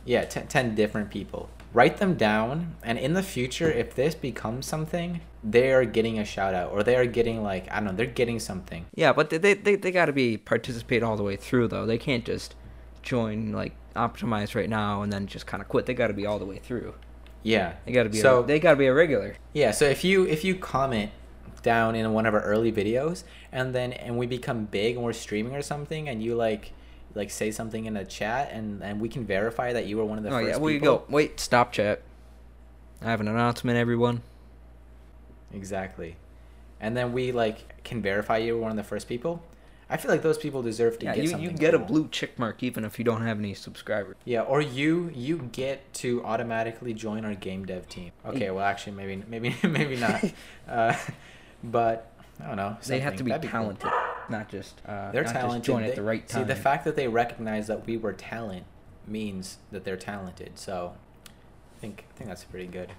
Yeah, 0.06 0.26
ten, 0.26 0.48
10 0.48 0.76
different 0.76 1.10
people. 1.10 1.50
Write 1.74 1.98
them 1.98 2.16
down, 2.16 2.76
and 2.84 3.00
in 3.00 3.14
the 3.14 3.24
future, 3.24 3.72
if 3.72 3.96
this 3.96 4.14
becomes 4.14 4.66
something, 4.68 5.22
they 5.44 5.72
are 5.74 5.86
getting 5.86 6.20
a 6.20 6.26
shout 6.26 6.54
out, 6.54 6.72
or 6.72 6.84
they 6.84 6.96
are 6.96 7.06
getting, 7.06 7.42
like, 7.42 7.72
I 7.72 7.76
don't 7.76 7.86
know, 7.86 7.92
they're 7.94 8.06
getting 8.06 8.40
something. 8.40 8.86
Yeah, 8.94 9.12
but 9.14 9.30
they 9.32 9.38
they 9.40 9.76
they, 9.76 9.92
got 9.92 10.06
to 10.06 10.14
be 10.14 10.38
participate 10.38 11.02
all 11.02 11.18
the 11.18 11.24
way 11.24 11.36
through 11.36 11.70
though. 11.70 11.86
They 11.86 11.98
can't 11.98 12.24
just 12.26 12.54
join 13.02 13.52
like 13.52 13.74
optimize 13.96 14.56
right 14.56 14.70
now 14.70 15.02
and 15.02 15.12
then 15.12 15.28
just 15.28 15.46
kind 15.48 15.62
of 15.62 15.68
quit. 15.70 15.86
They 15.86 15.94
got 15.94 16.08
to 16.08 16.14
be 16.14 16.26
all 16.26 16.40
the 16.40 16.46
way 16.46 16.58
through. 16.58 16.94
Yeah. 17.44 17.74
They 17.86 17.92
got 17.92 18.04
to 18.04 18.10
be 18.10 18.20
So- 18.20 18.40
a, 18.40 18.46
they 18.46 18.60
got 18.60 18.72
to 18.72 18.78
be 18.78 18.86
a 18.88 18.94
regular. 18.94 19.36
Yeah, 19.54 19.72
so 19.72 19.86
if 19.86 20.04
you 20.04 20.26
if 20.26 20.44
you 20.44 20.56
comment 20.56 21.12
down 21.62 21.96
in 21.96 22.12
one 22.14 22.26
of 22.26 22.34
our 22.34 22.42
early 22.42 22.72
videos 22.72 23.24
and 23.52 23.74
then 23.74 23.94
and 23.94 24.18
we 24.18 24.26
become 24.26 24.66
big 24.66 24.96
and 24.96 25.04
we're 25.04 25.14
streaming 25.14 25.56
or 25.56 25.62
something 25.62 26.10
and 26.10 26.22
you 26.22 26.36
like 26.36 26.74
like 27.16 27.30
say 27.30 27.52
something 27.52 27.86
in 27.86 27.96
a 27.98 28.06
chat 28.06 28.52
and 28.52 28.82
and 28.84 29.00
we 29.00 29.10
can 29.10 29.26
verify 29.26 29.74
that 29.74 29.86
you 29.86 29.98
were 29.98 30.06
one 30.06 30.18
of 30.18 30.24
the 30.24 30.30
oh 30.30 30.40
first 30.40 30.60
yeah, 30.60 30.68
you 30.68 30.80
people. 30.80 30.98
go? 30.98 31.04
Wait, 31.10 31.40
stop 31.40 31.72
chat. 31.72 32.02
I 33.02 33.06
have 33.10 33.22
an 33.22 33.28
announcement, 33.28 33.78
everyone. 33.78 34.22
Exactly. 35.54 36.16
And 36.80 36.98
then 36.98 37.14
we 37.14 37.32
like 37.32 37.84
can 37.84 38.02
verify 38.02 38.38
you 38.38 38.56
were 38.56 38.62
one 38.62 38.72
of 38.72 38.78
the 38.78 38.84
first 38.84 39.08
people. 39.08 39.44
I 39.90 39.98
feel 39.98 40.10
like 40.10 40.22
those 40.24 40.38
people 40.38 40.64
deserve 40.64 40.98
to 41.00 41.06
Yeah, 41.06 41.16
get 41.16 41.24
you, 41.24 41.30
something. 41.30 41.50
you 41.52 41.56
get 41.56 41.74
a 41.76 41.80
blue 41.80 42.08
check 42.08 42.40
mark 42.40 42.64
even 42.64 42.84
if 42.84 42.98
you 42.98 43.06
don't 43.06 43.22
have 43.22 43.38
any 43.38 43.54
subscribers. 43.54 44.16
Yeah, 44.26 44.42
or 44.42 44.62
you 44.62 45.12
you 45.14 45.50
get 45.52 45.94
to 45.96 46.24
automatically 46.24 46.94
join 46.94 47.26
our 47.26 47.36
game 47.36 47.66
dev 47.66 47.88
team. 47.88 48.12
Okay, 48.26 48.50
well 48.50 48.66
actually 48.66 48.94
maybe 48.94 49.24
maybe 49.28 49.56
maybe 49.68 49.96
not. 49.98 50.24
uh, 50.68 50.96
but 51.64 52.12
I 52.42 52.48
don't 52.48 52.58
know. 52.58 52.78
They 52.86 53.00
have 53.00 53.16
to 53.18 53.24
be 53.24 53.32
That'd 53.32 53.50
cool. 53.50 53.62
talented, 53.62 53.92
not 54.30 54.50
just 54.50 54.82
uh, 54.88 55.12
They're 55.12 55.24
not 55.24 55.34
talented. 55.34 55.64
Just 55.64 55.66
join 55.68 55.84
They- 55.84 55.90
at 55.90 55.96
the 55.96 56.02
right 56.02 56.28
time. 56.28 56.42
See, 56.42 56.48
the 56.48 56.56
fact 56.56 56.86
that 56.86 56.96
they 56.96 57.08
recognize 57.08 57.68
that 57.68 57.86
we 57.86 57.98
were 57.98 58.14
talent 58.14 58.66
means 59.08 59.58
that 59.72 59.84
they're 59.84 59.98
talented. 59.98 60.58
So, 60.58 60.94
I 61.28 61.80
think 61.80 62.06
I 62.14 62.18
think 62.18 62.30
that's 62.30 62.44
pretty 62.44 62.68
good. 62.68 62.92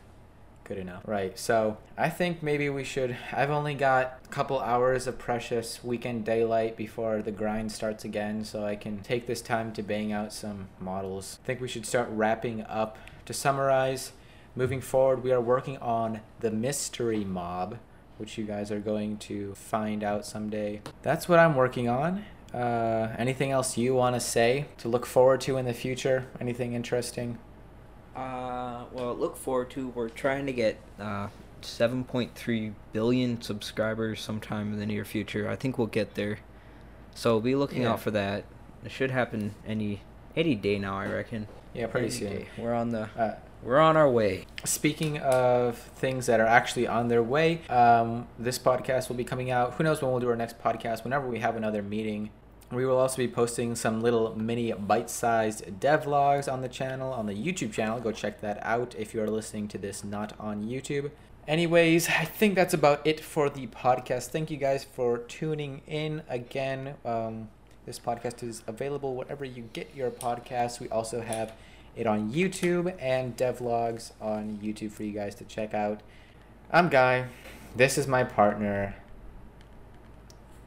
Good 0.65 0.79
enough. 0.79 1.03
Right. 1.07 1.39
So, 1.39 1.77
I 1.99 2.09
think 2.09 2.43
maybe 2.43 2.71
we 2.71 2.85
should. 2.85 3.17
I've 3.33 3.51
only 3.51 3.75
got 3.75 4.19
a 4.25 4.29
couple 4.29 4.59
hours 4.61 5.07
of 5.07 5.19
precious 5.19 5.85
weekend 5.85 6.25
daylight 6.25 6.75
before 6.77 7.21
the 7.21 7.31
grind 7.33 7.71
starts 7.71 8.03
again, 8.05 8.45
so 8.45 8.65
I 8.65 8.75
can 8.77 9.01
take 9.01 9.27
this 9.27 9.43
time 9.43 9.73
to 9.75 9.83
bang 9.83 10.11
out 10.11 10.33
some 10.33 10.69
models. 10.81 11.39
I 11.43 11.47
think 11.47 11.61
we 11.61 11.69
should 11.69 11.85
start 11.85 12.09
wrapping 12.11 12.63
up. 12.63 12.97
To 13.27 13.33
summarize, 13.35 14.13
moving 14.57 14.81
forward, 14.81 15.23
we 15.23 15.33
are 15.33 15.41
working 15.41 15.77
on 15.79 16.21
the 16.41 16.51
mystery 16.51 17.25
mob 17.25 17.77
which 18.19 18.39
you 18.39 18.45
guys 18.45 18.71
are 18.71 18.81
going 18.81 19.17
to 19.19 19.55
find 19.55 20.03
out 20.05 20.25
someday. 20.27 20.81
That's 21.03 21.29
what 21.29 21.39
I'm 21.39 21.55
working 21.57 21.89
on. 21.89 22.25
Uh, 22.53 23.15
anything 23.19 23.51
else 23.51 23.77
you 23.77 23.95
want 23.95 24.15
to 24.15 24.21
say 24.21 24.67
to 24.79 24.89
look 24.89 25.07
forward 25.07 25.41
to 25.43 25.57
in 25.57 25.65
the 25.67 25.75
future? 25.75 26.27
Anything 26.41 26.75
interesting? 26.75 27.39
Uh, 28.15 28.85
well, 28.93 29.15
look 29.15 29.37
forward 29.37 29.71
to. 29.71 29.89
We're 29.89 30.09
trying 30.09 30.47
to 30.47 30.53
get 30.53 30.79
uh, 31.01 31.29
7.3 31.63 32.73
billion 32.93 33.43
subscribers 33.43 34.21
sometime 34.21 34.73
in 34.73 34.79
the 34.79 34.87
near 34.87 35.05
future. 35.05 35.49
I 35.49 35.57
think 35.57 35.79
we'll 35.79 35.89
get 35.89 36.15
there. 36.15 36.39
So 37.15 37.41
be 37.41 37.57
looking 37.57 37.83
Yeah. 37.83 37.93
out 37.93 38.01
for 38.01 38.13
that. 38.13 38.45
It 38.85 38.91
should 38.91 39.11
happen 39.11 39.55
any 39.67 40.01
any 40.37 40.55
day 40.57 40.79
now, 40.81 40.97
I 40.99 41.07
reckon. 41.07 41.47
Yeah, 41.73 41.87
pretty 41.87 42.07
Any 42.09 42.15
soon. 42.17 42.31
day. 42.31 42.47
We're 42.59 42.75
on 42.75 42.91
the 42.91 43.09
Uh, 43.17 43.35
we're 43.65 43.79
on 43.79 43.97
our 43.97 44.09
way. 44.09 44.45
Speaking 44.65 45.19
of 45.19 45.79
things 45.79 46.27
that 46.27 46.39
are 46.39 46.47
actually 46.47 46.87
on 46.87 47.09
their 47.09 47.23
way, 47.23 47.63
um, 47.69 48.29
this 48.39 48.59
podcast 48.59 49.09
will 49.09 49.17
be 49.17 49.25
coming 49.25 49.51
out. 49.51 49.75
Who 49.75 49.85
knows 49.85 50.03
when 50.03 50.11
we'll 50.11 50.21
do 50.21 50.29
our 50.29 50.37
next 50.37 50.63
podcast? 50.63 51.03
Whenever 51.03 51.27
we 51.27 51.39
have 51.39 51.57
another 51.57 51.83
meeting. 51.83 52.31
We 52.71 52.85
will 52.87 52.99
also 52.99 53.19
be 53.19 53.29
posting 53.29 53.75
some 53.75 54.03
little 54.03 54.37
mini 54.37 54.73
bite-sized 54.73 55.81
devlogs 55.81 56.53
on 56.53 56.61
the 56.61 56.69
channel, 56.69 57.13
on 57.13 57.27
the 57.27 57.35
YouTube 57.35 57.73
channel. 57.73 58.01
Go 58.01 58.13
check 58.13 58.41
that 58.41 58.59
out 58.63 58.95
if 58.99 59.15
you 59.15 59.23
are 59.23 59.31
listening 59.31 59.69
to 59.69 59.79
this 59.79 60.05
not 60.05 60.33
on 60.39 60.65
YouTube. 60.65 61.11
Anyways, 61.47 62.09
I 62.09 62.25
think 62.25 62.55
that's 62.55 62.75
about 62.75 63.07
it 63.07 63.21
for 63.21 63.49
the 63.49 63.67
podcast. 63.69 64.29
Thank 64.29 64.51
you 64.51 64.57
guys 64.57 64.85
for 64.85 65.19
tuning 65.19 65.83
in 65.87 66.23
again. 66.29 66.95
Um, 67.05 67.49
this 67.87 67.99
podcast 67.99 68.43
is 68.43 68.63
available 68.67 69.15
wherever 69.15 69.45
you 69.45 69.69
get 69.73 69.95
your 69.95 70.11
podcasts. 70.11 70.81
We 70.81 70.89
also 70.89 71.21
have 71.21 71.53
it 71.97 72.07
on 72.07 72.33
YouTube 72.33 72.95
and 73.01 73.37
devlogs 73.37 74.13
on 74.21 74.59
YouTube 74.63 74.93
for 74.93 75.05
you 75.05 75.13
guys 75.13 75.35
to 75.37 75.45
check 75.45 75.75
out. 75.75 76.01
I'm 76.71 76.89
Guy. 76.89 77.27
This 77.77 77.99
is 77.99 78.07
my 78.07 78.25
partner. 78.25 78.97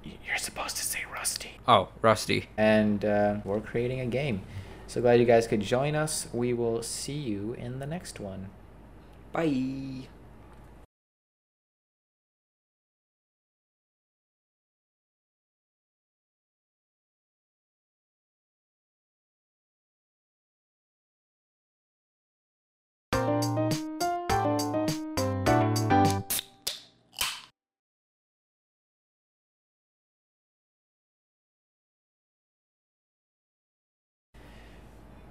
You're 0.03 0.37
supposed 0.37 0.77
to 0.77 0.83
say 0.83 0.99
Rusty. 1.13 1.59
Oh, 1.67 1.89
Rusty. 2.01 2.49
And 2.57 3.03
uh, 3.03 3.37
we're 3.43 3.59
creating 3.59 3.99
a 3.99 4.05
game. 4.05 4.41
So 4.87 5.01
glad 5.01 5.19
you 5.19 5.25
guys 5.25 5.47
could 5.47 5.61
join 5.61 5.95
us. 5.95 6.27
We 6.31 6.53
will 6.53 6.81
see 6.81 7.17
you 7.17 7.53
in 7.53 7.79
the 7.79 7.85
next 7.85 8.19
one. 8.19 8.49
Bye. 9.33 10.07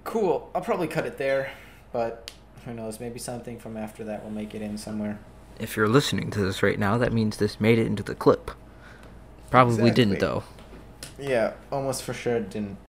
Cool. 0.07 0.49
I'll 0.55 0.61
probably 0.61 0.87
cut 0.87 1.05
it 1.05 1.17
there, 1.17 1.51
but 1.91 2.31
who 2.63 2.73
knows? 2.73 3.01
Maybe 3.01 3.19
something 3.19 3.59
from 3.59 3.75
after 3.75 4.05
that 4.05 4.23
will 4.23 4.31
make 4.31 4.55
it 4.55 4.61
in 4.61 4.77
somewhere. 4.77 5.19
If 5.59 5.75
you're 5.75 5.89
listening 5.89 6.31
to 6.31 6.39
this 6.39 6.63
right 6.63 6.79
now, 6.79 6.97
that 6.97 7.11
means 7.11 7.35
this 7.35 7.59
made 7.59 7.77
it 7.77 7.85
into 7.85 8.03
the 8.03 8.15
clip. 8.15 8.51
Probably 9.51 9.91
didn't 9.91 10.19
though. 10.19 10.43
Yeah, 11.19 11.55
almost 11.73 12.03
for 12.03 12.13
sure 12.13 12.37
it 12.37 12.49
didn't. 12.49 12.77